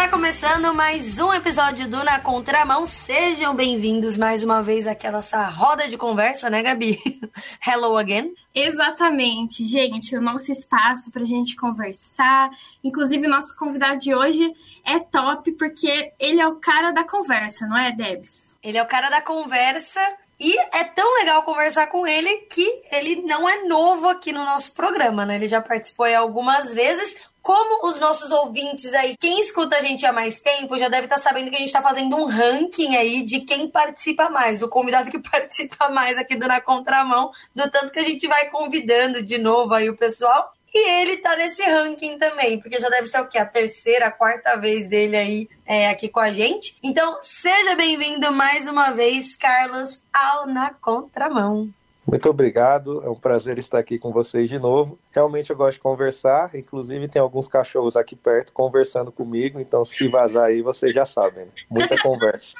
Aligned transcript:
Está 0.00 0.12
começando 0.12 0.74
mais 0.74 1.20
um 1.20 1.30
episódio 1.30 1.86
do 1.86 2.02
Na 2.02 2.18
Contramão. 2.18 2.86
Sejam 2.86 3.54
bem-vindos 3.54 4.16
mais 4.16 4.42
uma 4.42 4.62
vez 4.62 4.86
aqui 4.86 5.06
à 5.06 5.12
nossa 5.12 5.44
roda 5.44 5.86
de 5.88 5.98
conversa, 5.98 6.48
né, 6.48 6.62
Gabi? 6.62 6.98
Hello 7.68 7.98
again. 7.98 8.34
Exatamente, 8.54 9.66
gente, 9.66 10.16
o 10.16 10.22
nosso 10.22 10.50
espaço 10.50 11.10
para 11.10 11.20
a 11.20 11.26
gente 11.26 11.54
conversar. 11.54 12.48
Inclusive, 12.82 13.26
o 13.26 13.30
nosso 13.30 13.54
convidado 13.54 13.98
de 13.98 14.14
hoje 14.14 14.50
é 14.86 14.98
top 15.00 15.52
porque 15.52 16.14
ele 16.18 16.40
é 16.40 16.48
o 16.48 16.56
cara 16.56 16.92
da 16.92 17.04
conversa, 17.04 17.66
não 17.66 17.76
é, 17.76 17.92
Debs? 17.92 18.50
Ele 18.62 18.78
é 18.78 18.82
o 18.82 18.88
cara 18.88 19.10
da 19.10 19.20
conversa 19.20 20.00
e 20.40 20.58
é 20.58 20.82
tão 20.82 21.18
legal 21.18 21.42
conversar 21.42 21.88
com 21.88 22.06
ele 22.06 22.34
que 22.50 22.66
ele 22.90 23.16
não 23.16 23.46
é 23.46 23.64
novo 23.64 24.08
aqui 24.08 24.32
no 24.32 24.46
nosso 24.46 24.72
programa, 24.72 25.26
né? 25.26 25.34
Ele 25.34 25.46
já 25.46 25.60
participou 25.60 26.06
algumas 26.06 26.72
vezes. 26.72 27.28
Como 27.42 27.88
os 27.88 27.98
nossos 27.98 28.30
ouvintes 28.30 28.92
aí, 28.94 29.16
quem 29.16 29.40
escuta 29.40 29.76
a 29.76 29.80
gente 29.80 30.04
há 30.04 30.12
mais 30.12 30.38
tempo, 30.40 30.78
já 30.78 30.88
deve 30.88 31.04
estar 31.04 31.16
tá 31.16 31.22
sabendo 31.22 31.50
que 31.50 31.56
a 31.56 31.58
gente 31.58 31.68
está 31.68 31.82
fazendo 31.82 32.16
um 32.16 32.26
ranking 32.26 32.96
aí 32.96 33.22
de 33.22 33.40
quem 33.40 33.68
participa 33.68 34.28
mais, 34.28 34.60
do 34.60 34.68
convidado 34.68 35.10
que 35.10 35.18
participa 35.30 35.88
mais 35.88 36.18
aqui 36.18 36.36
do 36.36 36.46
Na 36.46 36.60
Contramão, 36.60 37.30
do 37.54 37.70
tanto 37.70 37.90
que 37.90 37.98
a 37.98 38.04
gente 38.04 38.26
vai 38.26 38.50
convidando 38.50 39.22
de 39.22 39.38
novo 39.38 39.74
aí 39.74 39.88
o 39.88 39.96
pessoal. 39.96 40.52
E 40.72 40.88
ele 41.02 41.16
tá 41.16 41.36
nesse 41.36 41.62
ranking 41.62 42.16
também, 42.16 42.60
porque 42.60 42.78
já 42.78 42.88
deve 42.88 43.06
ser 43.06 43.20
o 43.20 43.28
quê? 43.28 43.38
A 43.38 43.46
terceira, 43.46 44.06
a 44.06 44.12
quarta 44.12 44.56
vez 44.56 44.86
dele 44.86 45.16
aí 45.16 45.48
é, 45.66 45.88
aqui 45.88 46.08
com 46.08 46.20
a 46.20 46.32
gente. 46.32 46.78
Então, 46.82 47.16
seja 47.20 47.74
bem-vindo 47.74 48.30
mais 48.32 48.68
uma 48.68 48.92
vez, 48.92 49.34
Carlos, 49.34 50.00
ao 50.12 50.46
Na 50.46 50.72
Contramão. 50.72 51.74
Muito 52.06 52.28
obrigado, 52.28 53.02
é 53.04 53.10
um 53.10 53.14
prazer 53.14 53.58
estar 53.58 53.78
aqui 53.78 53.98
com 53.98 54.10
vocês 54.10 54.48
de 54.48 54.58
novo. 54.58 54.98
Realmente 55.12 55.50
eu 55.50 55.56
gosto 55.56 55.74
de 55.74 55.80
conversar, 55.80 56.54
inclusive 56.54 57.08
tem 57.08 57.20
alguns 57.20 57.46
cachorros 57.46 57.96
aqui 57.96 58.16
perto 58.16 58.52
conversando 58.52 59.12
comigo, 59.12 59.60
então 59.60 59.84
se 59.84 60.08
vazar 60.08 60.46
aí 60.46 60.62
vocês 60.62 60.94
já 60.94 61.04
sabem, 61.04 61.44
né? 61.44 61.52
muita 61.68 61.96
conversa. 62.00 62.54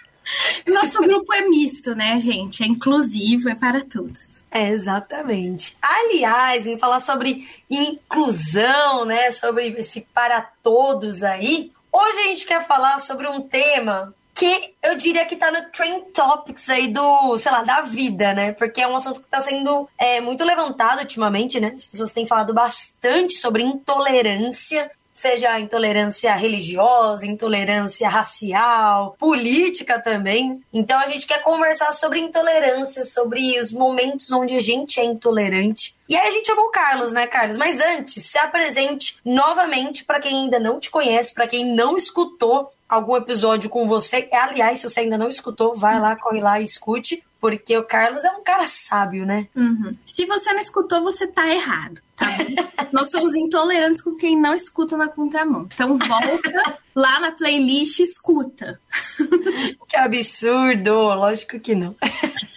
Nosso 0.69 1.01
grupo 1.01 1.33
é 1.35 1.49
misto, 1.49 1.95
né, 1.95 2.21
gente? 2.21 2.63
É 2.63 2.67
inclusivo, 2.67 3.49
é 3.49 3.55
para 3.55 3.83
todos. 3.83 4.41
É, 4.51 4.69
exatamente. 4.69 5.77
Aliás, 5.81 6.67
em 6.67 6.79
falar 6.79 7.01
sobre 7.01 7.49
inclusão, 7.69 9.05
né, 9.05 9.31
sobre 9.31 9.69
esse 9.69 10.03
para 10.15 10.43
todos 10.63 11.23
aí, 11.23 11.73
hoje 11.91 12.19
a 12.19 12.25
gente 12.25 12.47
quer 12.47 12.67
falar 12.67 12.99
sobre 12.99 13.27
um 13.27 13.41
tema 13.41 14.15
que 14.41 14.75
eu 14.83 14.97
diria 14.97 15.27
que 15.27 15.37
tá 15.37 15.51
no 15.51 15.71
Trend 15.71 16.13
Topics 16.15 16.71
aí 16.71 16.89
do, 16.89 17.37
sei 17.37 17.53
lá, 17.53 17.63
da 17.63 17.83
vida, 17.83 18.33
né? 18.33 18.53
Porque 18.53 18.81
é 18.81 18.89
um 18.89 18.97
assunto 18.97 19.21
que 19.21 19.27
tá 19.27 19.39
sendo 19.39 19.87
é, 19.99 20.19
muito 20.23 20.43
levantado 20.43 21.01
ultimamente, 21.01 21.61
né? 21.61 21.73
As 21.75 21.85
pessoas 21.85 22.11
têm 22.11 22.27
falado 22.27 22.55
bastante 22.55 23.35
sobre 23.35 23.63
intolerância 23.63 24.91
seja 25.13 25.61
intolerância 25.61 26.35
religiosa, 26.35 27.27
intolerância 27.27 28.09
racial, 28.09 29.15
política 29.19 30.01
também. 30.01 30.63
Então 30.73 30.99
a 30.99 31.05
gente 31.05 31.27
quer 31.27 31.43
conversar 31.43 31.91
sobre 31.91 32.19
intolerância, 32.21 33.05
sobre 33.05 33.59
os 33.59 33.71
momentos 33.71 34.33
onde 34.33 34.57
a 34.57 34.61
gente 34.61 34.99
é 34.99 35.05
intolerante. 35.05 35.95
E 36.09 36.17
aí 36.17 36.27
a 36.27 36.31
gente 36.31 36.47
chamou 36.47 36.65
o 36.65 36.71
Carlos, 36.71 37.13
né, 37.13 37.27
Carlos? 37.27 37.59
Mas 37.59 37.83
antes, 37.83 38.25
se 38.25 38.39
apresente 38.39 39.19
novamente 39.23 40.07
para 40.07 40.21
quem 40.21 40.45
ainda 40.45 40.59
não 40.59 40.81
te 40.81 40.91
conhece, 40.91 41.35
para 41.35 41.47
quem 41.47 41.67
não 41.67 41.99
escutou 41.99 42.73
algum 42.91 43.17
episódio 43.17 43.71
com 43.71 43.87
você. 43.87 44.29
Aliás, 44.33 44.81
se 44.81 44.89
você 44.89 45.01
ainda 45.01 45.17
não 45.17 45.29
escutou, 45.29 45.75
vai 45.75 46.01
lá, 46.01 46.17
corre 46.17 46.41
lá 46.41 46.61
e 46.61 46.65
escute, 46.65 47.25
porque 47.41 47.77
o 47.79 47.85
Carlos 47.85 48.25
é 48.25 48.31
um 48.33 48.43
cara 48.43 48.67
sábio, 48.67 49.25
né? 49.25 49.47
Uhum. 49.55 49.97
Se 50.05 50.27
você 50.27 50.53
não 50.53 50.61
escutou, 50.61 51.01
você 51.03 51.27
tá 51.27 51.49
errado, 51.49 52.03
tá 52.17 52.27
Nós 52.93 53.11
somos 53.11 53.35
intolerantes 53.35 54.03
com 54.03 54.17
quem 54.17 54.37
não 54.39 54.53
escuta 54.53 54.97
na 54.97 55.07
contramão. 55.07 55.69
Então 55.73 55.97
volta 55.97 56.63
lá 56.95 57.21
na 57.21 57.31
playlist 57.31 58.01
e 58.01 58.03
escuta. 58.03 58.81
Que 59.89 59.97
absurdo! 59.97 60.95
Lógico 60.95 61.59
que 61.59 61.75
não. 61.75 61.97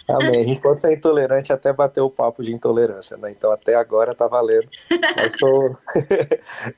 Amém. 0.08 0.42
A 0.42 0.46
gente 0.46 0.60
pode 0.60 0.80
ser 0.80 0.92
intolerante 0.92 1.52
até 1.52 1.72
bater 1.72 2.00
o 2.00 2.08
papo 2.08 2.44
de 2.44 2.52
intolerância, 2.52 3.16
né? 3.16 3.30
Então 3.30 3.50
até 3.50 3.74
agora 3.74 4.14
tá 4.14 4.28
valendo. 4.28 4.68
Eu 4.88 5.38
sou, 5.38 5.78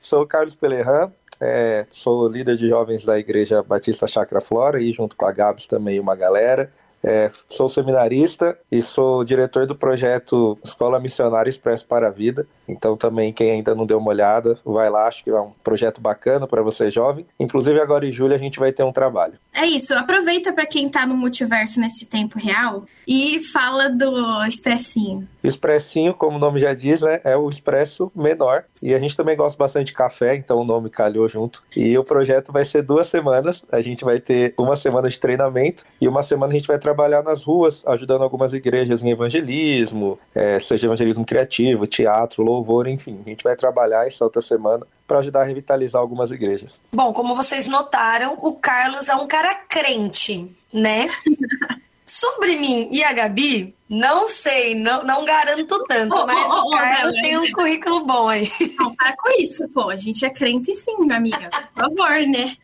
sou 0.01 0.21
o 0.23 0.27
Carlos 0.27 0.55
Pelerran, 0.55 1.11
é, 1.39 1.85
sou 1.91 2.27
líder 2.27 2.57
de 2.57 2.67
jovens 2.67 3.05
da 3.05 3.17
Igreja 3.19 3.61
Batista 3.61 4.07
Chacra 4.07 4.41
Flora 4.41 4.81
e 4.81 4.91
junto 4.91 5.15
com 5.15 5.25
a 5.25 5.31
Gabs 5.31 5.67
também 5.67 5.99
uma 5.99 6.15
galera. 6.15 6.71
É, 7.07 7.31
sou 7.49 7.69
seminarista 7.69 8.59
e 8.69 8.81
sou 8.81 9.23
diretor 9.23 9.65
do 9.65 9.73
projeto 9.73 10.59
Escola 10.61 10.99
Missionária 10.99 11.49
Expresso 11.49 11.85
para 11.85 12.07
a 12.09 12.11
Vida. 12.11 12.45
Então 12.67 12.97
também 12.97 13.31
quem 13.31 13.49
ainda 13.49 13.73
não 13.73 13.85
deu 13.85 13.97
uma 13.97 14.09
olhada, 14.09 14.59
vai 14.65 14.89
lá, 14.89 15.07
acho 15.07 15.23
que 15.23 15.29
é 15.29 15.39
um 15.39 15.51
projeto 15.63 16.01
bacana 16.01 16.45
para 16.45 16.61
você 16.61 16.91
jovem. 16.91 17.25
Inclusive 17.39 17.79
agora 17.79 18.05
em 18.05 18.11
julho 18.11 18.35
a 18.35 18.37
gente 18.37 18.59
vai 18.59 18.73
ter 18.73 18.83
um 18.83 18.91
trabalho. 18.91 19.39
É 19.53 19.65
isso, 19.65 19.93
aproveita 19.93 20.51
para 20.51 20.65
quem 20.65 20.87
está 20.87 21.05
no 21.05 21.15
multiverso 21.15 21.79
nesse 21.79 22.05
tempo 22.05 22.37
real 22.37 22.83
e 23.07 23.41
fala 23.41 23.89
do 23.89 24.45
expressinho. 24.45 25.25
Expressinho, 25.41 26.13
como 26.13 26.35
o 26.35 26.39
nome 26.39 26.59
já 26.59 26.73
diz, 26.73 26.99
né, 26.99 27.21
é 27.23 27.37
o 27.37 27.49
expresso 27.49 28.11
menor. 28.13 28.65
E 28.83 28.93
a 28.93 28.99
gente 28.99 29.15
também 29.15 29.37
gosta 29.37 29.57
bastante 29.57 29.87
de 29.87 29.93
café, 29.93 30.35
então 30.35 30.59
o 30.59 30.65
nome 30.65 30.89
calhou 30.89 31.27
junto. 31.29 31.63
E 31.75 31.97
o 31.97 32.03
projeto 32.03 32.51
vai 32.51 32.65
ser 32.65 32.81
duas 32.81 33.07
semanas. 33.07 33.63
A 33.71 33.79
gente 33.79 34.03
vai 34.03 34.19
ter 34.19 34.53
uma 34.57 34.75
semana 34.75 35.09
de 35.09 35.17
treinamento 35.17 35.85
e 36.01 36.07
uma 36.07 36.21
semana 36.21 36.51
a 36.51 36.55
gente 36.55 36.67
vai 36.67 36.77
trabalhar 36.77 36.96
nas 37.23 37.43
ruas, 37.43 37.83
ajudando 37.85 38.23
algumas 38.23 38.53
igrejas 38.53 39.03
em 39.03 39.11
evangelismo, 39.11 40.19
é, 40.33 40.59
seja 40.59 40.87
evangelismo 40.87 41.25
criativo, 41.25 41.85
teatro, 41.85 42.43
louvor, 42.43 42.87
enfim. 42.87 43.21
A 43.25 43.29
gente 43.29 43.43
vai 43.43 43.55
trabalhar 43.55 44.07
essa 44.07 44.23
outra 44.23 44.41
semana 44.41 44.85
para 45.07 45.19
ajudar 45.19 45.41
a 45.41 45.45
revitalizar 45.45 46.01
algumas 46.01 46.31
igrejas. 46.31 46.81
Bom, 46.91 47.13
como 47.13 47.35
vocês 47.35 47.67
notaram, 47.67 48.37
o 48.41 48.53
Carlos 48.53 49.07
é 49.07 49.15
um 49.15 49.27
cara 49.27 49.53
crente, 49.53 50.51
né? 50.73 51.07
Sobre 52.05 52.55
mim 52.55 52.87
e 52.89 53.03
a 53.03 53.11
Gabi, 53.11 53.75
não 53.89 54.29
sei, 54.29 54.73
não, 54.73 55.03
não 55.03 55.25
garanto 55.25 55.83
tanto, 55.89 56.15
oh, 56.15 56.25
mas 56.25 56.49
oh, 56.49 56.61
o 56.61 56.71
Carlos 56.71 57.13
oh, 57.17 57.21
tem 57.21 57.37
um 57.37 57.51
currículo 57.53 58.05
bom 58.05 58.29
aí. 58.29 58.49
Não, 58.79 58.95
para 58.95 59.13
com 59.17 59.29
isso, 59.41 59.67
pô. 59.73 59.89
A 59.89 59.97
gente 59.97 60.25
é 60.25 60.29
crente 60.29 60.73
sim, 60.73 60.95
minha 60.99 61.17
amiga. 61.17 61.49
Por 61.75 61.83
favor, 61.83 62.27
né? 62.27 62.55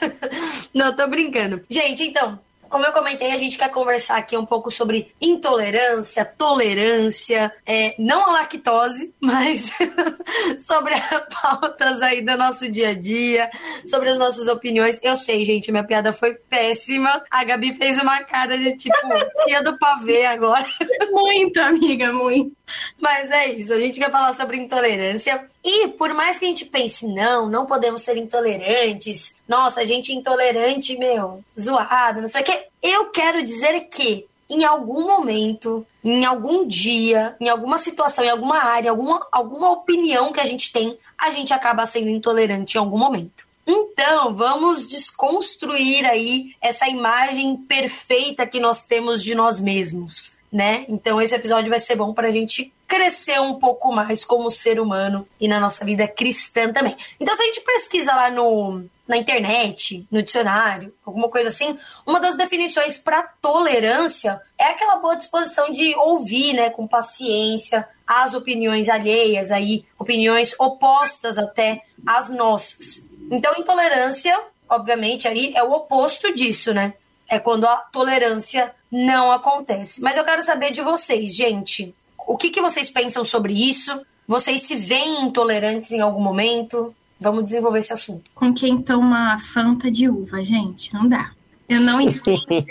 não, 0.74 0.94
tô 0.94 1.06
brincando. 1.06 1.62
Gente, 1.68 2.02
então, 2.02 2.38
como 2.74 2.86
eu 2.86 2.92
comentei, 2.92 3.30
a 3.30 3.36
gente 3.36 3.56
quer 3.56 3.70
conversar 3.70 4.16
aqui 4.16 4.36
um 4.36 4.44
pouco 4.44 4.68
sobre 4.68 5.14
intolerância, 5.20 6.24
tolerância, 6.24 7.54
é, 7.64 7.94
não 8.00 8.28
a 8.28 8.32
lactose, 8.32 9.14
mas 9.22 9.70
sobre 10.58 10.92
pautas 11.40 12.02
aí 12.02 12.20
do 12.20 12.36
nosso 12.36 12.68
dia 12.68 12.88
a 12.88 12.94
dia, 12.94 13.48
sobre 13.86 14.10
as 14.10 14.18
nossas 14.18 14.48
opiniões. 14.48 14.98
Eu 15.04 15.14
sei, 15.14 15.44
gente, 15.44 15.70
minha 15.70 15.84
piada 15.84 16.12
foi 16.12 16.34
péssima. 16.34 17.22
A 17.30 17.44
Gabi 17.44 17.76
fez 17.76 18.02
uma 18.02 18.24
cara 18.24 18.58
de 18.58 18.76
tipo, 18.76 18.96
tia 19.46 19.62
do 19.62 19.78
pavê 19.78 20.26
agora. 20.26 20.66
Muito, 21.12 21.60
amiga, 21.60 22.12
muito. 22.12 22.56
Mas 23.00 23.30
é 23.30 23.52
isso, 23.52 23.72
a 23.72 23.78
gente 23.78 24.00
quer 24.00 24.10
falar 24.10 24.32
sobre 24.32 24.56
intolerância. 24.56 25.46
E 25.62 25.86
por 25.90 26.12
mais 26.12 26.40
que 26.40 26.44
a 26.44 26.48
gente 26.48 26.64
pense, 26.64 27.06
não, 27.06 27.48
não 27.48 27.66
podemos 27.66 28.02
ser 28.02 28.16
intolerantes, 28.16 29.33
nossa, 29.48 29.84
gente 29.84 30.12
é 30.12 30.14
intolerante, 30.14 30.96
meu, 30.96 31.44
zoado, 31.58 32.20
não 32.20 32.28
sei 32.28 32.42
o 32.42 32.44
que. 32.44 32.66
Eu 32.82 33.06
quero 33.10 33.42
dizer 33.42 33.88
que 33.88 34.26
em 34.48 34.64
algum 34.64 35.06
momento, 35.06 35.86
em 36.02 36.24
algum 36.24 36.66
dia, 36.66 37.36
em 37.40 37.48
alguma 37.48 37.78
situação, 37.78 38.24
em 38.24 38.30
alguma 38.30 38.58
área, 38.58 38.90
alguma, 38.90 39.26
alguma 39.32 39.70
opinião 39.70 40.32
que 40.32 40.40
a 40.40 40.44
gente 40.44 40.72
tem, 40.72 40.98
a 41.16 41.30
gente 41.30 41.52
acaba 41.52 41.86
sendo 41.86 42.08
intolerante 42.08 42.76
em 42.76 42.80
algum 42.80 42.98
momento. 42.98 43.46
Então, 43.66 44.34
vamos 44.34 44.86
desconstruir 44.86 46.04
aí 46.04 46.54
essa 46.60 46.86
imagem 46.86 47.56
perfeita 47.56 48.46
que 48.46 48.60
nós 48.60 48.82
temos 48.82 49.22
de 49.22 49.34
nós 49.34 49.60
mesmos 49.60 50.36
né? 50.54 50.84
Então 50.88 51.20
esse 51.20 51.34
episódio 51.34 51.68
vai 51.68 51.80
ser 51.80 51.96
bom 51.96 52.14
para 52.14 52.28
a 52.28 52.30
gente 52.30 52.72
crescer 52.86 53.40
um 53.40 53.58
pouco 53.58 53.90
mais 53.90 54.24
como 54.24 54.48
ser 54.48 54.78
humano 54.78 55.26
e 55.40 55.48
na 55.48 55.58
nossa 55.58 55.84
vida 55.84 56.06
cristã 56.06 56.72
também. 56.72 56.96
Então 57.18 57.34
se 57.34 57.42
a 57.42 57.46
gente 57.46 57.60
pesquisa 57.62 58.14
lá 58.14 58.30
no 58.30 58.84
na 59.06 59.16
internet, 59.18 60.06
no 60.10 60.22
dicionário, 60.22 60.94
alguma 61.04 61.28
coisa 61.28 61.48
assim, 61.48 61.76
uma 62.06 62.20
das 62.20 62.36
definições 62.36 62.96
para 62.96 63.22
tolerância 63.42 64.40
é 64.56 64.66
aquela 64.66 64.96
boa 64.96 65.16
disposição 65.16 65.70
de 65.70 65.94
ouvir, 65.96 66.54
né, 66.54 66.70
com 66.70 66.86
paciência 66.86 67.86
as 68.06 68.32
opiniões 68.32 68.88
alheias 68.88 69.50
aí, 69.50 69.84
opiniões 69.98 70.54
opostas 70.58 71.36
até 71.36 71.82
às 72.06 72.30
nossas. 72.30 73.04
Então 73.28 73.52
intolerância, 73.58 74.40
obviamente 74.68 75.26
aí 75.26 75.52
é 75.56 75.64
o 75.64 75.72
oposto 75.72 76.32
disso, 76.32 76.72
né? 76.72 76.94
É 77.34 77.40
quando 77.40 77.64
a 77.66 77.76
tolerância 77.90 78.72
não 78.92 79.32
acontece. 79.32 80.00
Mas 80.00 80.16
eu 80.16 80.24
quero 80.24 80.40
saber 80.40 80.70
de 80.70 80.82
vocês, 80.82 81.34
gente. 81.34 81.92
O 82.28 82.36
que, 82.36 82.48
que 82.48 82.62
vocês 82.62 82.88
pensam 82.88 83.24
sobre 83.24 83.52
isso? 83.52 84.00
Vocês 84.26 84.62
se 84.62 84.76
veem 84.76 85.22
intolerantes 85.22 85.90
em 85.90 86.00
algum 86.00 86.20
momento? 86.20 86.94
Vamos 87.18 87.42
desenvolver 87.42 87.80
esse 87.80 87.92
assunto. 87.92 88.30
Com 88.36 88.54
quem 88.54 88.80
toma 88.80 89.36
fanta 89.52 89.90
de 89.90 90.08
uva, 90.08 90.44
gente, 90.44 90.94
não 90.94 91.08
dá. 91.08 91.32
Eu 91.68 91.80
não 91.80 92.00
entendo. 92.00 92.38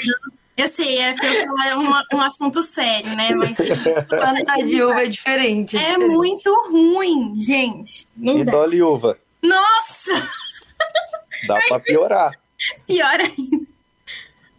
Eu 0.55 0.69
sei, 0.69 0.99
era 0.99 1.15
que 1.15 1.25
eu 1.25 1.47
falar 1.47 1.77
um, 1.79 2.17
um 2.17 2.21
assunto 2.21 2.61
sério, 2.61 3.15
né? 3.15 3.33
Mas 3.33 3.57
fanta 3.57 4.63
de 4.63 4.83
uva 4.83 5.01
é 5.01 5.07
diferente. 5.07 5.75
É, 5.75 5.81
é 5.81 5.85
diferente. 5.93 6.11
muito 6.11 6.69
ruim, 6.69 7.33
gente. 7.39 8.07
Não 8.15 8.37
e 8.37 8.43
dá. 8.43 8.51
dole 8.51 8.83
uva. 8.83 9.17
Nossa! 9.41 10.29
Dá 11.47 11.59
para 11.67 11.79
piorar. 11.79 12.31
Pior 12.85 13.19
ainda. 13.19 13.72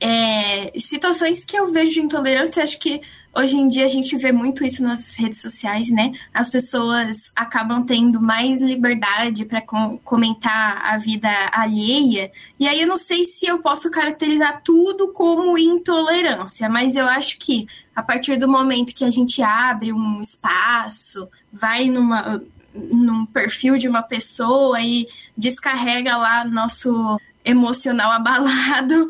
É, 0.06 0.70
situações 0.78 1.46
que 1.46 1.56
eu 1.56 1.72
vejo 1.72 1.92
de 1.92 2.00
intolerância, 2.00 2.62
acho 2.62 2.78
que 2.78 3.00
hoje 3.34 3.56
em 3.56 3.66
dia 3.66 3.86
a 3.86 3.88
gente 3.88 4.14
vê 4.18 4.32
muito 4.32 4.62
isso 4.62 4.82
nas 4.82 5.16
redes 5.16 5.40
sociais, 5.40 5.90
né? 5.90 6.12
As 6.32 6.50
pessoas 6.50 7.32
acabam 7.34 7.82
tendo 7.86 8.20
mais 8.20 8.60
liberdade 8.60 9.46
para 9.46 9.62
com, 9.62 9.96
comentar 9.96 10.84
a 10.84 10.98
vida 10.98 11.30
alheia. 11.50 12.30
E 12.60 12.68
aí 12.68 12.82
eu 12.82 12.86
não 12.86 12.98
sei 12.98 13.24
se 13.24 13.46
eu 13.46 13.60
posso 13.60 13.90
caracterizar 13.90 14.60
tudo 14.62 15.08
como 15.08 15.56
intolerância, 15.56 16.68
mas 16.68 16.96
eu 16.96 17.06
acho 17.06 17.38
que 17.38 17.66
a 17.96 18.02
partir 18.02 18.36
do 18.36 18.46
momento 18.46 18.94
que 18.94 19.04
a 19.04 19.10
gente 19.10 19.42
abre 19.42 19.90
um 19.90 20.20
espaço, 20.20 21.26
vai 21.50 21.88
numa 21.88 22.42
num 22.74 23.24
perfil 23.24 23.78
de 23.78 23.88
uma 23.88 24.02
pessoa 24.02 24.82
e 24.82 25.06
descarrega 25.38 26.16
lá 26.16 26.44
nosso 26.44 27.18
emocional 27.44 28.10
abalado, 28.12 29.08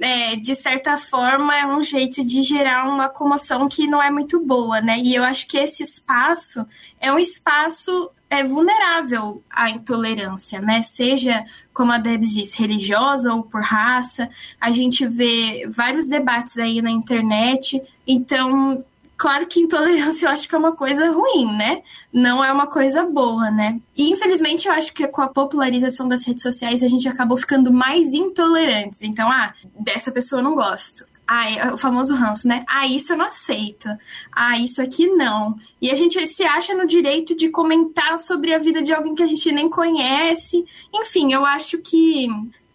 é, 0.00 0.36
de 0.36 0.54
certa 0.54 0.98
forma, 0.98 1.56
é 1.56 1.66
um 1.66 1.82
jeito 1.82 2.24
de 2.24 2.42
gerar 2.42 2.88
uma 2.88 3.08
comoção 3.08 3.68
que 3.68 3.86
não 3.86 4.02
é 4.02 4.10
muito 4.10 4.40
boa, 4.40 4.80
né? 4.80 4.98
E 4.98 5.14
eu 5.14 5.22
acho 5.22 5.46
que 5.46 5.56
esse 5.56 5.82
espaço 5.82 6.66
é 7.00 7.12
um 7.12 7.18
espaço 7.18 8.10
é 8.28 8.42
vulnerável 8.42 9.42
à 9.48 9.70
intolerância, 9.70 10.60
né? 10.60 10.82
Seja, 10.82 11.44
como 11.72 11.92
a 11.92 11.98
Debs 11.98 12.34
disse, 12.34 12.58
religiosa 12.58 13.32
ou 13.32 13.44
por 13.44 13.62
raça. 13.62 14.28
A 14.60 14.72
gente 14.72 15.06
vê 15.06 15.66
vários 15.68 16.08
debates 16.08 16.58
aí 16.58 16.82
na 16.82 16.90
internet. 16.90 17.80
Então, 18.06 18.84
Claro 19.16 19.46
que 19.46 19.60
intolerância 19.60 20.26
eu 20.26 20.30
acho 20.30 20.48
que 20.48 20.54
é 20.54 20.58
uma 20.58 20.72
coisa 20.72 21.10
ruim, 21.10 21.56
né? 21.56 21.82
Não 22.12 22.44
é 22.44 22.52
uma 22.52 22.66
coisa 22.66 23.04
boa, 23.04 23.50
né? 23.50 23.80
E 23.96 24.10
infelizmente 24.10 24.68
eu 24.68 24.74
acho 24.74 24.92
que 24.92 25.06
com 25.08 25.22
a 25.22 25.28
popularização 25.28 26.06
das 26.06 26.24
redes 26.26 26.42
sociais 26.42 26.82
a 26.82 26.88
gente 26.88 27.08
acabou 27.08 27.36
ficando 27.36 27.72
mais 27.72 28.12
intolerantes. 28.12 29.02
Então, 29.02 29.30
ah, 29.30 29.54
dessa 29.78 30.12
pessoa 30.12 30.40
eu 30.40 30.44
não 30.44 30.54
gosto. 30.54 31.06
Ah, 31.26 31.50
é 31.50 31.72
o 31.72 31.78
famoso 31.78 32.14
ranço, 32.14 32.46
né? 32.46 32.62
Ah, 32.68 32.86
isso 32.86 33.12
eu 33.12 33.16
não 33.16 33.24
aceito. 33.24 33.88
Ah, 34.30 34.58
isso 34.58 34.80
aqui 34.80 35.08
não. 35.08 35.58
E 35.80 35.90
a 35.90 35.94
gente 35.94 36.24
se 36.26 36.44
acha 36.44 36.74
no 36.74 36.86
direito 36.86 37.34
de 37.34 37.48
comentar 37.48 38.18
sobre 38.18 38.54
a 38.54 38.58
vida 38.58 38.82
de 38.82 38.92
alguém 38.92 39.14
que 39.14 39.22
a 39.22 39.26
gente 39.26 39.50
nem 39.50 39.68
conhece. 39.68 40.64
Enfim, 40.94 41.32
eu 41.32 41.44
acho 41.44 41.78
que 41.78 42.28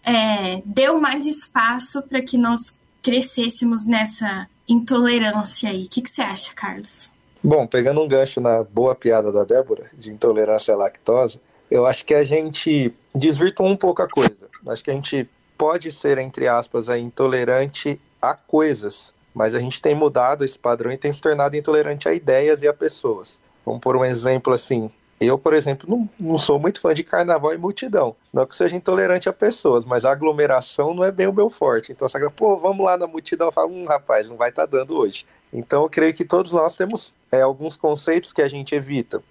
é, 0.03 0.61
deu 0.65 0.99
mais 0.99 1.25
espaço 1.25 2.01
para 2.01 2.21
que 2.21 2.37
nós 2.37 2.75
crescêssemos 3.01 3.85
nessa 3.85 4.47
intolerância 4.71 5.69
aí. 5.69 5.83
O 5.83 5.89
que, 5.89 6.01
que 6.01 6.09
você 6.09 6.21
acha, 6.21 6.53
Carlos? 6.53 7.09
Bom, 7.43 7.65
pegando 7.65 8.01
um 8.01 8.07
gancho 8.07 8.39
na 8.39 8.63
boa 8.63 8.93
piada 8.93 9.31
da 9.31 9.43
Débora, 9.43 9.89
de 9.93 10.11
intolerância 10.11 10.73
à 10.73 10.77
lactose, 10.77 11.41
eu 11.69 11.85
acho 11.85 12.05
que 12.05 12.13
a 12.13 12.23
gente 12.23 12.93
desvirtuou 13.15 13.69
um 13.69 13.75
pouco 13.75 14.01
a 14.01 14.07
coisa. 14.07 14.49
Acho 14.67 14.83
que 14.83 14.91
a 14.91 14.93
gente 14.93 15.27
pode 15.57 15.91
ser, 15.91 16.17
entre 16.17 16.47
aspas, 16.47 16.87
intolerante 16.89 17.99
a 18.21 18.35
coisas, 18.35 19.13
mas 19.33 19.55
a 19.55 19.59
gente 19.59 19.81
tem 19.81 19.95
mudado 19.95 20.45
esse 20.45 20.57
padrão 20.57 20.91
e 20.91 20.97
tem 20.97 21.11
se 21.11 21.21
tornado 21.21 21.55
intolerante 21.55 22.07
a 22.07 22.13
ideias 22.13 22.61
e 22.61 22.67
a 22.67 22.73
pessoas. 22.73 23.39
Vamos 23.65 23.81
por 23.81 23.95
um 23.95 24.05
exemplo 24.05 24.53
assim, 24.53 24.91
eu, 25.27 25.37
por 25.37 25.53
exemplo, 25.53 25.87
não, 25.89 26.09
não 26.19 26.37
sou 26.37 26.57
muito 26.59 26.81
fã 26.81 26.93
de 26.93 27.03
carnaval 27.03 27.53
e 27.53 27.57
multidão. 27.57 28.15
Não 28.33 28.45
que 28.45 28.55
seja 28.55 28.75
intolerante 28.75 29.29
a 29.29 29.33
pessoas, 29.33 29.85
mas 29.85 30.03
a 30.03 30.11
aglomeração 30.11 30.93
não 30.93 31.03
é 31.03 31.11
bem 31.11 31.27
o 31.27 31.33
meu 31.33 31.49
forte. 31.49 31.91
Então, 31.91 32.09
fala, 32.09 32.31
pô, 32.31 32.57
vamos 32.57 32.85
lá 32.85 32.97
na 32.97 33.05
multidão. 33.05 33.47
Eu 33.47 33.51
falo, 33.51 33.71
hum, 33.71 33.85
rapaz, 33.85 34.27
não 34.27 34.35
vai 34.35 34.49
estar 34.49 34.67
tá 34.67 34.77
dando 34.77 34.97
hoje. 34.97 35.25
Então, 35.53 35.83
eu 35.83 35.89
creio 35.89 36.13
que 36.13 36.25
todos 36.25 36.53
nós 36.53 36.75
temos 36.75 37.13
é, 37.31 37.41
alguns 37.41 37.75
conceitos 37.75 38.33
que 38.33 38.41
a 38.41 38.47
gente 38.47 38.73
evita. 38.73 39.21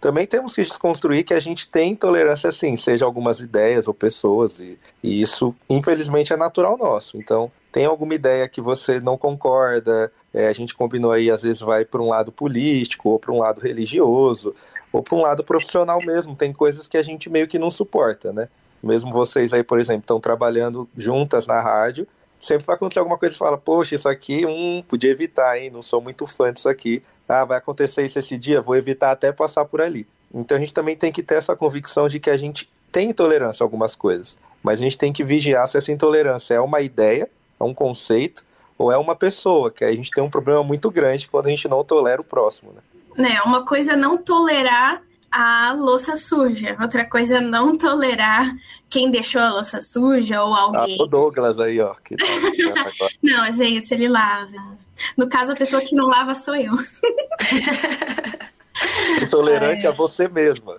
Também 0.00 0.26
temos 0.26 0.54
que 0.54 0.62
desconstruir 0.62 1.24
que 1.24 1.34
a 1.34 1.40
gente 1.40 1.68
tem 1.68 1.92
intolerância 1.92 2.50
sim, 2.50 2.74
seja 2.76 3.04
algumas 3.04 3.38
ideias 3.38 3.86
ou 3.86 3.92
pessoas, 3.92 4.58
e, 4.58 4.78
e 5.02 5.20
isso, 5.20 5.54
infelizmente, 5.68 6.32
é 6.32 6.36
natural 6.36 6.78
nosso. 6.78 7.18
Então, 7.18 7.52
tem 7.70 7.84
alguma 7.84 8.14
ideia 8.14 8.48
que 8.48 8.60
você 8.60 8.98
não 8.98 9.18
concorda, 9.18 10.10
é, 10.32 10.48
a 10.48 10.52
gente 10.52 10.74
combinou 10.74 11.12
aí, 11.12 11.30
às 11.30 11.42
vezes 11.42 11.60
vai 11.60 11.84
para 11.84 12.00
um 12.00 12.08
lado 12.08 12.32
político 12.32 13.10
ou 13.10 13.18
para 13.18 13.32
um 13.32 13.38
lado 13.38 13.60
religioso, 13.60 14.54
ou 14.92 15.02
para 15.02 15.16
um 15.16 15.22
lado 15.22 15.44
profissional 15.44 16.00
mesmo. 16.04 16.34
Tem 16.34 16.52
coisas 16.52 16.88
que 16.88 16.96
a 16.96 17.02
gente 17.02 17.28
meio 17.28 17.48
que 17.48 17.58
não 17.58 17.70
suporta, 17.70 18.32
né? 18.32 18.48
Mesmo 18.82 19.12
vocês 19.12 19.52
aí, 19.52 19.62
por 19.62 19.78
exemplo, 19.78 20.02
estão 20.02 20.20
trabalhando 20.20 20.88
juntas 20.96 21.46
na 21.46 21.60
rádio, 21.60 22.06
sempre 22.40 22.66
vai 22.66 22.76
acontecer 22.76 22.98
alguma 22.98 23.18
coisa 23.18 23.34
e 23.34 23.38
fala, 23.38 23.58
poxa, 23.58 23.94
isso 23.94 24.08
aqui, 24.08 24.46
hum, 24.46 24.82
podia 24.88 25.10
evitar, 25.10 25.58
hein? 25.58 25.70
Não 25.70 25.82
sou 25.82 26.00
muito 26.00 26.26
fã 26.26 26.52
disso 26.52 26.68
aqui. 26.68 27.02
Ah, 27.28 27.44
vai 27.44 27.58
acontecer 27.58 28.04
isso 28.04 28.18
esse 28.18 28.36
dia, 28.36 28.60
vou 28.60 28.74
evitar 28.74 29.12
até 29.12 29.30
passar 29.30 29.64
por 29.64 29.80
ali. 29.80 30.06
Então 30.34 30.56
a 30.56 30.60
gente 30.60 30.72
também 30.72 30.96
tem 30.96 31.12
que 31.12 31.22
ter 31.22 31.34
essa 31.34 31.54
convicção 31.54 32.08
de 32.08 32.18
que 32.18 32.30
a 32.30 32.36
gente 32.36 32.68
tem 32.90 33.10
intolerância 33.10 33.62
a 33.62 33.64
algumas 33.64 33.94
coisas, 33.94 34.38
mas 34.62 34.80
a 34.80 34.82
gente 34.82 34.98
tem 34.98 35.12
que 35.12 35.22
vigiar 35.22 35.68
se 35.68 35.76
essa 35.76 35.92
intolerância 35.92 36.54
é 36.54 36.60
uma 36.60 36.80
ideia, 36.80 37.28
é 37.58 37.64
um 37.64 37.74
conceito, 37.74 38.44
ou 38.76 38.90
é 38.90 38.96
uma 38.96 39.14
pessoa, 39.14 39.70
que 39.70 39.84
a 39.84 39.92
gente 39.92 40.10
tem 40.10 40.24
um 40.24 40.30
problema 40.30 40.62
muito 40.62 40.90
grande 40.90 41.28
quando 41.28 41.46
a 41.46 41.50
gente 41.50 41.68
não 41.68 41.84
tolera 41.84 42.20
o 42.20 42.24
próximo, 42.24 42.72
né? 42.72 42.80
Né, 43.16 43.40
uma 43.42 43.64
coisa 43.64 43.92
é 43.92 43.96
não 43.96 44.16
tolerar 44.16 45.02
a 45.30 45.72
louça 45.72 46.16
suja, 46.16 46.76
outra 46.80 47.08
coisa 47.08 47.36
é 47.36 47.40
não 47.40 47.78
tolerar 47.78 48.52
quem 48.88 49.10
deixou 49.10 49.40
a 49.40 49.52
louça 49.52 49.80
suja 49.80 50.42
ou 50.42 50.52
alguém. 50.52 50.96
Ah, 50.98 51.04
o 51.04 51.06
Douglas 51.06 51.58
aí, 51.60 51.80
ó. 51.80 51.94
Que 52.04 52.16
tá 52.16 52.26
não, 53.22 53.52
gente, 53.52 53.94
ele 53.94 54.08
lava. 54.08 54.76
No 55.16 55.28
caso, 55.28 55.52
a 55.52 55.56
pessoa 55.56 55.80
que 55.80 55.94
não 55.94 56.06
lava 56.06 56.34
sou 56.34 56.56
eu. 56.56 56.72
Intolerante 59.22 59.86
é. 59.86 59.88
a 59.88 59.92
você 59.92 60.28
mesma. 60.28 60.76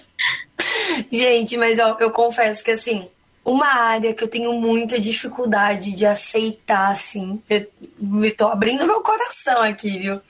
gente, 1.12 1.56
mas 1.56 1.78
ó, 1.78 1.96
eu 2.00 2.10
confesso 2.10 2.64
que 2.64 2.70
assim, 2.70 3.08
uma 3.46 3.68
área 3.68 4.12
que 4.12 4.24
eu 4.24 4.28
tenho 4.28 4.52
muita 4.54 4.98
dificuldade 4.98 5.94
de 5.94 6.04
aceitar, 6.04 6.90
assim, 6.90 7.40
eu 7.48 8.36
tô 8.36 8.48
abrindo 8.48 8.84
meu 8.84 9.00
coração 9.02 9.62
aqui, 9.62 10.00
viu? 10.00 10.20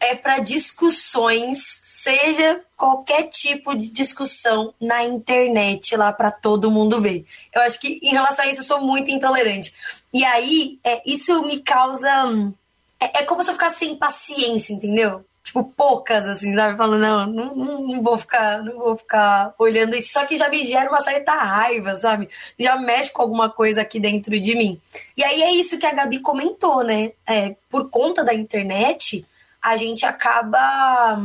É 0.00 0.16
para 0.16 0.40
discussões, 0.40 1.78
seja 1.80 2.60
qualquer 2.76 3.28
tipo 3.28 3.76
de 3.76 3.88
discussão 3.88 4.74
na 4.80 5.04
internet 5.04 5.96
lá 5.96 6.12
para 6.12 6.32
todo 6.32 6.70
mundo 6.70 7.00
ver. 7.00 7.24
Eu 7.54 7.62
acho 7.62 7.78
que 7.78 8.00
em 8.02 8.10
relação 8.10 8.44
a 8.44 8.48
isso 8.48 8.62
eu 8.62 8.64
sou 8.64 8.80
muito 8.80 9.08
intolerante. 9.08 9.72
E 10.12 10.24
aí, 10.24 10.80
é, 10.82 11.00
isso 11.06 11.42
me 11.42 11.60
causa. 11.60 12.24
Hum, 12.24 12.52
é, 12.98 13.20
é 13.20 13.22
como 13.22 13.40
se 13.44 13.50
eu 13.50 13.54
ficasse 13.54 13.78
sem 13.84 13.94
paciência, 13.94 14.72
entendeu? 14.72 15.24
Tipo, 15.44 15.62
poucas, 15.62 16.26
assim, 16.26 16.54
sabe? 16.54 16.76
Falando, 16.76 17.00
não, 17.00 17.26
não, 17.26 17.54
não, 17.54 18.02
vou 18.02 18.18
ficar, 18.18 18.62
não 18.62 18.78
vou 18.78 18.96
ficar 18.96 19.54
olhando 19.58 19.94
isso. 19.94 20.12
Só 20.12 20.24
que 20.24 20.38
já 20.38 20.48
me 20.48 20.64
gera 20.64 20.88
uma 20.88 21.00
certa 21.00 21.32
raiva, 21.34 21.94
sabe? 21.96 22.28
Já 22.58 22.76
mexe 22.76 23.12
com 23.12 23.22
alguma 23.22 23.50
coisa 23.50 23.82
aqui 23.82 24.00
dentro 24.00 24.40
de 24.40 24.56
mim. 24.56 24.80
E 25.16 25.22
aí 25.22 25.42
é 25.42 25.52
isso 25.52 25.78
que 25.78 25.86
a 25.86 25.92
Gabi 25.92 26.18
comentou, 26.20 26.82
né? 26.82 27.12
É, 27.26 27.54
por 27.68 27.90
conta 27.90 28.24
da 28.24 28.32
internet, 28.32 29.24
a 29.62 29.76
gente 29.76 30.06
acaba. 30.06 31.20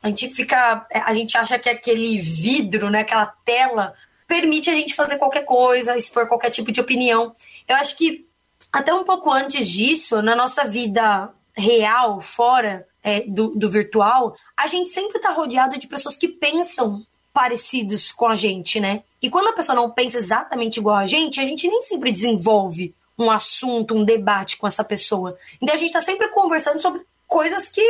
A 0.00 0.08
gente 0.08 0.28
fica. 0.30 0.86
A 0.90 1.12
gente 1.12 1.36
acha 1.36 1.58
que 1.58 1.68
aquele 1.68 2.20
vidro, 2.20 2.88
né? 2.88 3.00
Aquela 3.00 3.26
tela 3.44 3.94
permite 4.28 4.70
a 4.70 4.74
gente 4.74 4.94
fazer 4.94 5.18
qualquer 5.18 5.44
coisa, 5.44 5.96
expor 5.96 6.28
qualquer 6.28 6.50
tipo 6.50 6.70
de 6.70 6.80
opinião. 6.80 7.34
Eu 7.68 7.76
acho 7.76 7.96
que 7.96 8.26
até 8.72 8.94
um 8.94 9.04
pouco 9.04 9.32
antes 9.32 9.68
disso, 9.68 10.22
na 10.22 10.36
nossa 10.36 10.64
vida 10.64 11.30
real, 11.56 12.20
fora 12.20 12.86
é, 13.06 13.20
do, 13.20 13.50
do 13.50 13.70
virtual, 13.70 14.36
a 14.56 14.66
gente 14.66 14.90
sempre 14.90 15.18
está 15.18 15.30
rodeado 15.30 15.78
de 15.78 15.86
pessoas 15.86 16.16
que 16.16 16.26
pensam 16.26 17.06
parecidos 17.32 18.10
com 18.10 18.26
a 18.26 18.34
gente, 18.34 18.80
né? 18.80 19.04
E 19.22 19.30
quando 19.30 19.48
a 19.48 19.52
pessoa 19.52 19.76
não 19.76 19.92
pensa 19.92 20.18
exatamente 20.18 20.78
igual 20.80 20.96
a 20.96 21.06
gente, 21.06 21.40
a 21.40 21.44
gente 21.44 21.68
nem 21.68 21.80
sempre 21.82 22.10
desenvolve 22.10 22.92
um 23.16 23.30
assunto, 23.30 23.94
um 23.94 24.04
debate 24.04 24.56
com 24.56 24.66
essa 24.66 24.82
pessoa. 24.82 25.38
Então 25.62 25.72
a 25.72 25.78
gente 25.78 25.88
está 25.90 26.00
sempre 26.00 26.28
conversando 26.30 26.82
sobre 26.82 27.00
coisas 27.28 27.68
que 27.68 27.80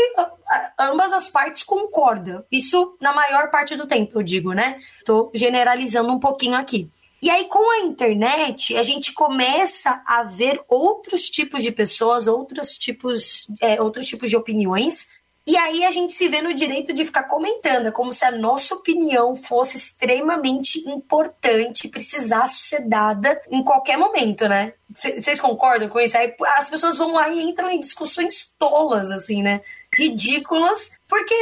ambas 0.78 1.14
as 1.14 1.30
partes 1.30 1.62
concordam. 1.62 2.44
Isso 2.52 2.94
na 3.00 3.14
maior 3.14 3.50
parte 3.50 3.74
do 3.74 3.86
tempo, 3.86 4.18
eu 4.18 4.22
digo, 4.22 4.52
né? 4.52 4.78
Tô 5.06 5.30
generalizando 5.32 6.12
um 6.12 6.20
pouquinho 6.20 6.56
aqui. 6.56 6.90
E 7.26 7.30
aí, 7.30 7.46
com 7.46 7.72
a 7.72 7.80
internet, 7.80 8.76
a 8.76 8.84
gente 8.84 9.12
começa 9.12 10.00
a 10.06 10.22
ver 10.22 10.60
outros 10.68 11.28
tipos 11.28 11.60
de 11.60 11.72
pessoas, 11.72 12.28
outros 12.28 12.76
tipos, 12.76 13.48
é, 13.60 13.82
outros 13.82 14.06
tipos 14.06 14.30
de 14.30 14.36
opiniões. 14.36 15.08
E 15.44 15.56
aí 15.56 15.84
a 15.84 15.90
gente 15.90 16.12
se 16.12 16.28
vê 16.28 16.40
no 16.40 16.54
direito 16.54 16.92
de 16.92 17.04
ficar 17.04 17.24
comentando, 17.24 17.88
é 17.88 17.90
como 17.90 18.12
se 18.12 18.24
a 18.24 18.30
nossa 18.30 18.76
opinião 18.76 19.34
fosse 19.34 19.76
extremamente 19.76 20.88
importante, 20.88 21.88
precisasse 21.88 22.68
ser 22.68 22.88
dada 22.88 23.42
em 23.50 23.64
qualquer 23.64 23.98
momento, 23.98 24.48
né? 24.48 24.74
Vocês 24.94 25.40
concordam 25.40 25.88
com 25.88 25.98
isso? 25.98 26.16
Aí 26.16 26.32
as 26.56 26.70
pessoas 26.70 26.96
vão 26.96 27.12
lá 27.12 27.28
e 27.28 27.42
entram 27.42 27.68
em 27.68 27.80
discussões 27.80 28.54
tolas, 28.56 29.10
assim, 29.10 29.42
né? 29.42 29.62
Ridículas, 29.92 30.92
porque, 31.08 31.34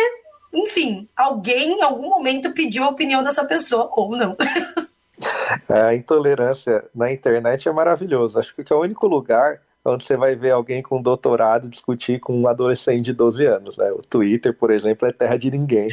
enfim, 0.50 1.06
alguém 1.14 1.72
em 1.72 1.82
algum 1.82 2.08
momento 2.08 2.54
pediu 2.54 2.84
a 2.84 2.88
opinião 2.88 3.22
dessa 3.22 3.44
pessoa, 3.44 3.90
ou 3.92 4.16
não. 4.16 4.34
A 5.68 5.94
intolerância 5.94 6.84
na 6.94 7.12
internet 7.12 7.68
é 7.68 7.72
maravilhoso. 7.72 8.38
Acho 8.38 8.54
que 8.54 8.72
é 8.72 8.76
o 8.76 8.80
único 8.80 9.06
lugar 9.06 9.60
onde 9.84 10.04
você 10.04 10.16
vai 10.16 10.34
ver 10.34 10.50
alguém 10.50 10.82
com 10.82 11.02
doutorado 11.02 11.68
discutir 11.68 12.18
com 12.18 12.40
um 12.40 12.48
adolescente 12.48 13.02
de 13.02 13.12
12 13.12 13.44
anos, 13.44 13.76
né? 13.76 13.92
O 13.92 14.00
Twitter, 14.00 14.54
por 14.54 14.70
exemplo, 14.70 15.06
é 15.06 15.12
terra 15.12 15.36
de 15.36 15.50
ninguém. 15.50 15.88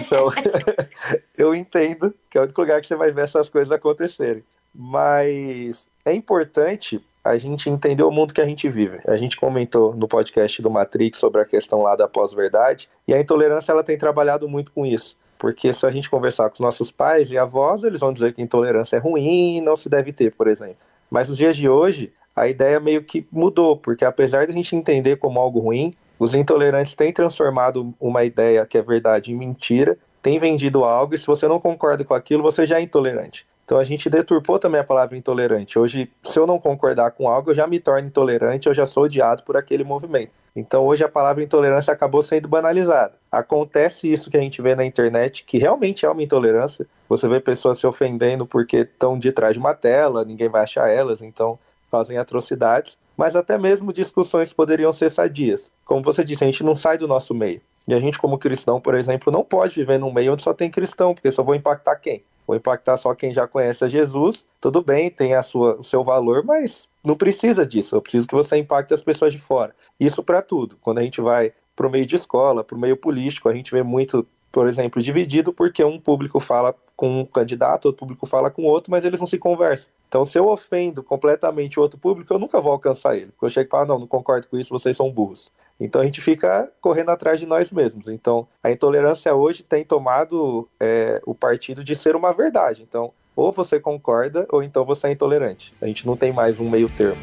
Então, 0.00 0.28
eu 1.38 1.54
entendo 1.54 2.12
que 2.28 2.36
é 2.36 2.40
o 2.40 2.44
único 2.44 2.60
lugar 2.60 2.80
que 2.80 2.86
você 2.86 2.96
vai 2.96 3.12
ver 3.12 3.22
essas 3.22 3.48
coisas 3.48 3.70
acontecerem. 3.70 4.42
Mas 4.74 5.86
é 6.04 6.12
importante 6.12 7.00
a 7.24 7.36
gente 7.36 7.70
entender 7.70 8.02
o 8.02 8.10
mundo 8.10 8.34
que 8.34 8.40
a 8.40 8.44
gente 8.44 8.68
vive. 8.68 8.98
A 9.06 9.16
gente 9.16 9.36
comentou 9.36 9.94
no 9.94 10.08
podcast 10.08 10.60
do 10.60 10.70
Matrix 10.70 11.18
sobre 11.18 11.40
a 11.40 11.44
questão 11.44 11.82
lá 11.82 11.94
da 11.94 12.08
pós-verdade, 12.08 12.88
e 13.06 13.14
a 13.14 13.20
intolerância 13.20 13.70
ela 13.70 13.84
tem 13.84 13.96
trabalhado 13.96 14.48
muito 14.48 14.72
com 14.72 14.84
isso. 14.84 15.16
Porque 15.42 15.72
se 15.72 15.84
a 15.84 15.90
gente 15.90 16.08
conversar 16.08 16.48
com 16.50 16.54
os 16.54 16.60
nossos 16.60 16.92
pais 16.92 17.28
e 17.28 17.36
avós, 17.36 17.82
eles 17.82 17.98
vão 17.98 18.12
dizer 18.12 18.32
que 18.32 18.40
intolerância 18.40 18.94
é 18.94 19.00
ruim 19.00 19.56
e 19.56 19.60
não 19.60 19.76
se 19.76 19.88
deve 19.88 20.12
ter, 20.12 20.30
por 20.30 20.46
exemplo. 20.46 20.76
Mas 21.10 21.28
nos 21.28 21.36
dias 21.36 21.56
de 21.56 21.68
hoje, 21.68 22.12
a 22.34 22.46
ideia 22.46 22.78
meio 22.78 23.02
que 23.02 23.26
mudou, 23.32 23.76
porque 23.76 24.04
apesar 24.04 24.46
de 24.46 24.52
a 24.52 24.54
gente 24.54 24.76
entender 24.76 25.16
como 25.16 25.40
algo 25.40 25.58
ruim, 25.58 25.96
os 26.16 26.32
intolerantes 26.32 26.94
têm 26.94 27.12
transformado 27.12 27.92
uma 27.98 28.22
ideia 28.22 28.64
que 28.64 28.78
é 28.78 28.82
verdade 28.82 29.32
em 29.32 29.34
mentira, 29.34 29.98
têm 30.22 30.38
vendido 30.38 30.84
algo 30.84 31.12
e 31.12 31.18
se 31.18 31.26
você 31.26 31.48
não 31.48 31.58
concorda 31.58 32.04
com 32.04 32.14
aquilo, 32.14 32.40
você 32.40 32.64
já 32.64 32.78
é 32.78 32.82
intolerante. 32.82 33.44
Então 33.64 33.78
a 33.78 33.84
gente 33.84 34.10
deturpou 34.10 34.58
também 34.58 34.80
a 34.80 34.84
palavra 34.84 35.16
intolerante. 35.16 35.78
Hoje, 35.78 36.10
se 36.22 36.38
eu 36.38 36.46
não 36.46 36.58
concordar 36.58 37.12
com 37.12 37.28
algo, 37.28 37.50
eu 37.50 37.54
já 37.54 37.66
me 37.66 37.78
torno 37.80 38.08
intolerante, 38.08 38.68
eu 38.68 38.74
já 38.74 38.86
sou 38.86 39.04
odiado 39.04 39.42
por 39.42 39.56
aquele 39.56 39.84
movimento. 39.84 40.32
Então 40.54 40.84
hoje 40.84 41.02
a 41.02 41.08
palavra 41.08 41.42
intolerância 41.42 41.92
acabou 41.92 42.22
sendo 42.22 42.46
banalizada. 42.46 43.14
Acontece 43.30 44.10
isso 44.10 44.30
que 44.30 44.36
a 44.36 44.40
gente 44.40 44.60
vê 44.60 44.74
na 44.74 44.84
internet, 44.84 45.44
que 45.44 45.56
realmente 45.56 46.04
é 46.04 46.10
uma 46.10 46.22
intolerância. 46.22 46.86
Você 47.08 47.26
vê 47.26 47.40
pessoas 47.40 47.78
se 47.78 47.86
ofendendo 47.86 48.46
porque 48.46 48.78
estão 48.78 49.18
de 49.18 49.32
trás 49.32 49.54
de 49.54 49.58
uma 49.58 49.74
tela, 49.74 50.24
ninguém 50.24 50.48
vai 50.48 50.62
achar 50.62 50.90
elas, 50.90 51.22
então 51.22 51.58
fazem 51.90 52.18
atrocidades. 52.18 52.98
Mas 53.16 53.36
até 53.36 53.56
mesmo 53.56 53.92
discussões 53.92 54.52
poderiam 54.52 54.92
ser 54.92 55.10
sadias. 55.10 55.70
Como 55.84 56.02
você 56.02 56.24
disse, 56.24 56.44
a 56.44 56.46
gente 56.46 56.64
não 56.64 56.74
sai 56.74 56.98
do 56.98 57.08
nosso 57.08 57.34
meio. 57.34 57.60
E 57.86 57.94
a 57.94 58.00
gente, 58.00 58.18
como 58.18 58.38
cristão, 58.38 58.80
por 58.80 58.94
exemplo, 58.94 59.32
não 59.32 59.42
pode 59.42 59.74
viver 59.74 59.98
num 59.98 60.12
meio 60.12 60.32
onde 60.32 60.42
só 60.42 60.54
tem 60.54 60.70
cristão, 60.70 61.14
porque 61.14 61.30
só 61.30 61.42
vou 61.42 61.54
impactar 61.54 61.96
quem? 61.96 62.22
Vou 62.46 62.56
impactar 62.56 62.96
só 62.96 63.14
quem 63.14 63.32
já 63.32 63.46
conhece 63.46 63.84
a 63.84 63.88
Jesus. 63.88 64.44
Tudo 64.60 64.82
bem, 64.82 65.10
tem 65.10 65.34
a 65.34 65.42
sua, 65.42 65.76
o 65.76 65.84
seu 65.84 66.02
valor, 66.04 66.44
mas 66.44 66.88
não 67.02 67.16
precisa 67.16 67.66
disso. 67.66 67.96
Eu 67.96 68.02
preciso 68.02 68.26
que 68.26 68.34
você 68.34 68.56
impacte 68.56 68.94
as 68.94 69.00
pessoas 69.00 69.32
de 69.32 69.38
fora. 69.38 69.74
Isso 69.98 70.22
para 70.22 70.42
tudo. 70.42 70.76
Quando 70.80 70.98
a 70.98 71.02
gente 71.02 71.20
vai 71.20 71.52
para 71.74 71.86
o 71.86 71.90
meio 71.90 72.06
de 72.06 72.16
escola, 72.16 72.62
para 72.62 72.76
o 72.76 72.80
meio 72.80 72.96
político, 72.96 73.48
a 73.48 73.54
gente 73.54 73.72
vê 73.72 73.82
muito, 73.82 74.26
por 74.50 74.68
exemplo, 74.68 75.02
dividido 75.02 75.52
porque 75.52 75.82
um 75.82 75.98
público 75.98 76.38
fala 76.40 76.74
com 76.96 77.20
um 77.20 77.24
candidato, 77.24 77.86
outro 77.86 78.00
público 78.00 78.26
fala 78.26 78.50
com 78.50 78.64
outro, 78.64 78.90
mas 78.90 79.04
eles 79.04 79.18
não 79.18 79.26
se 79.26 79.38
conversam. 79.38 79.90
Então, 80.08 80.24
se 80.24 80.38
eu 80.38 80.46
ofendo 80.46 81.02
completamente 81.02 81.78
o 81.78 81.82
outro 81.82 81.98
público, 81.98 82.32
eu 82.32 82.38
nunca 82.38 82.60
vou 82.60 82.72
alcançar 82.72 83.16
ele. 83.16 83.32
Porque 83.32 83.46
eu 83.46 83.50
chego 83.50 83.68
e 83.68 83.70
falo, 83.70 83.86
não, 83.86 83.98
não 84.00 84.06
concordo 84.06 84.46
com 84.46 84.58
isso, 84.58 84.68
vocês 84.68 84.96
são 84.96 85.10
burros. 85.10 85.50
Então 85.80 86.00
a 86.00 86.04
gente 86.04 86.20
fica 86.20 86.70
correndo 86.80 87.10
atrás 87.10 87.40
de 87.40 87.46
nós 87.46 87.70
mesmos. 87.70 88.08
Então 88.08 88.46
a 88.62 88.70
intolerância 88.70 89.34
hoje 89.34 89.62
tem 89.62 89.84
tomado 89.84 90.68
é, 90.80 91.20
o 91.26 91.34
partido 91.34 91.82
de 91.82 91.96
ser 91.96 92.14
uma 92.14 92.32
verdade. 92.32 92.82
Então, 92.82 93.12
ou 93.34 93.50
você 93.50 93.80
concorda, 93.80 94.46
ou 94.50 94.62
então 94.62 94.84
você 94.84 95.08
é 95.08 95.12
intolerante. 95.12 95.74
A 95.80 95.86
gente 95.86 96.06
não 96.06 96.16
tem 96.16 96.32
mais 96.32 96.60
um 96.60 96.68
meio 96.68 96.88
termo. 96.90 97.20